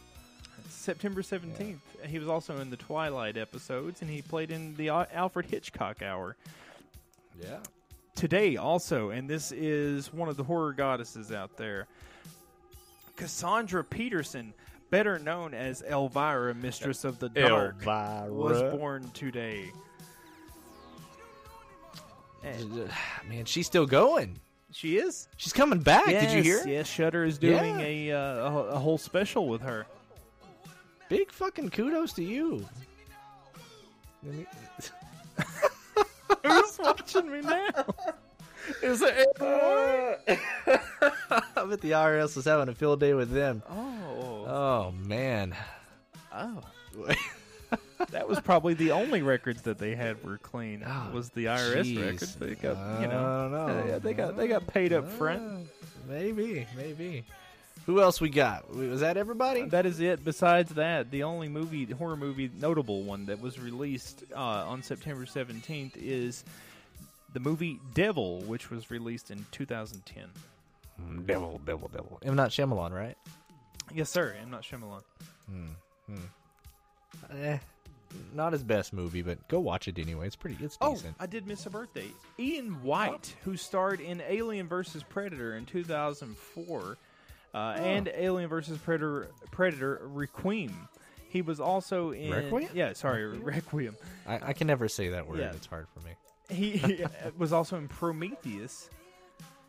[0.68, 1.80] September seventeenth.
[2.06, 6.36] He was also in the Twilight episodes, and he played in the Alfred Hitchcock Hour.
[7.40, 7.58] Yeah.
[8.14, 11.86] Today, also, and this is one of the horror goddesses out there,
[13.20, 14.52] Cassandra Peterson,
[14.90, 18.32] better known as Elvira, Mistress of the Dark, Elvira.
[18.32, 19.70] was born today.
[22.42, 22.90] And
[23.28, 24.40] Man, she's still going.
[24.72, 25.28] she is.
[25.36, 26.08] She's coming back.
[26.08, 26.66] Yes, Did you hear?
[26.66, 27.80] Yes, Shudder is doing Yeah.
[27.80, 29.86] a, uh, a a whole special with her.
[31.10, 32.66] Big fucking kudos to you.
[36.42, 37.68] Who's watching me now?
[38.82, 39.26] Is it?
[39.40, 40.16] I
[41.68, 43.62] bet the IRS was having a field day with them.
[43.68, 45.54] Oh, Oh man.
[46.34, 46.60] oh.
[48.10, 50.84] that was probably the only records that they had were clean.
[50.86, 52.04] Oh, was the IRS jeez.
[52.04, 52.34] records?
[52.36, 53.84] They got you know, don't know.
[53.86, 55.42] yeah, they got they got paid up front.
[55.42, 55.56] Uh,
[56.08, 57.24] maybe, maybe.
[57.86, 58.72] Who else we got?
[58.74, 59.62] Was that everybody?
[59.64, 60.24] That is it.
[60.24, 65.24] Besides that, the only movie, horror movie, notable one that was released uh, on September
[65.24, 66.44] 17th is
[67.32, 70.24] the movie Devil, which was released in 2010.
[71.26, 72.18] Devil, devil, devil.
[72.22, 72.34] M.
[72.36, 73.16] Night Shyamalan, right?
[73.94, 74.36] Yes, sir.
[74.40, 75.02] I'm not Shyamalan.
[77.32, 77.58] Eh,
[78.34, 80.26] not his best movie, but go watch it anyway.
[80.26, 80.62] It's pretty.
[80.62, 81.16] It's Oh, decent.
[81.20, 82.08] I did miss a birthday.
[82.38, 85.02] Ian Whyte, who starred in Alien vs.
[85.04, 86.96] Predator in 2004
[87.54, 88.78] uh, and Alien vs.
[88.78, 90.88] Predator, Predator Requiem.
[91.28, 92.32] He was also in.
[92.32, 92.68] Requiem?
[92.74, 93.96] Yeah, sorry, Requiem.
[94.26, 95.38] I, I can never say that word.
[95.38, 95.52] Yeah.
[95.52, 96.12] It's hard for me.
[96.50, 97.04] He, he
[97.38, 98.90] was also in Prometheus,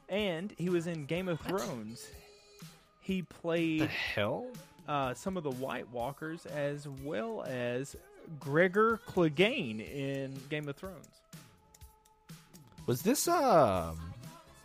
[0.09, 2.07] and he was in Game of Thrones.
[3.01, 4.47] He The played hell?
[4.88, 7.95] uh, some of the White Walkers as well as
[8.39, 11.07] Gregor Clegane in Game of Thrones.
[12.88, 13.99] Was this um?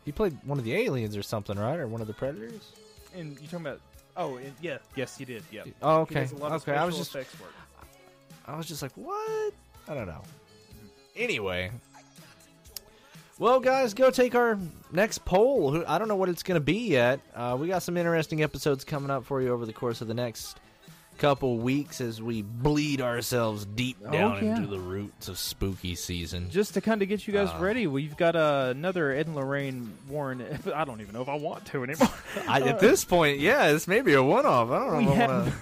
[0.04, 1.78] He played one of the aliens or something, right?
[1.78, 2.72] Or one of the predators?
[3.14, 3.80] And you talking about?
[4.16, 5.42] Oh, and, yeah, yes, he did.
[5.50, 5.64] Yeah.
[5.82, 6.20] Oh, okay.
[6.20, 7.14] does a lot of Okay, I was just.
[8.46, 9.52] I was just like, what?
[9.88, 10.22] I don't know.
[11.16, 11.70] Anyway.
[13.38, 14.58] Well, guys, go take our
[14.92, 15.84] next poll.
[15.86, 17.20] I don't know what it's going to be yet.
[17.34, 20.14] Uh, we got some interesting episodes coming up for you over the course of the
[20.14, 20.58] next
[21.18, 24.56] couple weeks as we bleed ourselves deep down Oh, yeah.
[24.56, 26.48] into the roots of spooky season.
[26.50, 29.36] Just to kind of get you guys Uh, ready, we've got uh, another Ed and
[29.36, 30.42] Lorraine Warren.
[30.74, 32.08] I don't even know if I want to anymore.
[32.48, 34.70] I, at this point, yeah, this may be a one-off.
[34.70, 35.10] I don't know.
[35.10, 35.52] we if I wanna-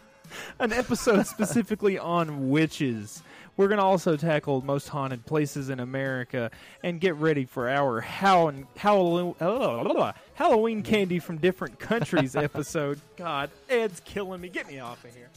[0.58, 3.22] an episode specifically on witches.
[3.56, 6.50] We're going to also tackle most haunted places in America
[6.82, 9.34] and get ready for our Halloween, Halloween,
[10.34, 13.00] Halloween candy from different countries episode.
[13.16, 14.48] God, Ed's killing me.
[14.48, 15.30] Get me off of here.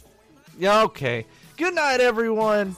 [0.58, 1.26] Yeah, okay.
[1.58, 2.76] Good night, everyone.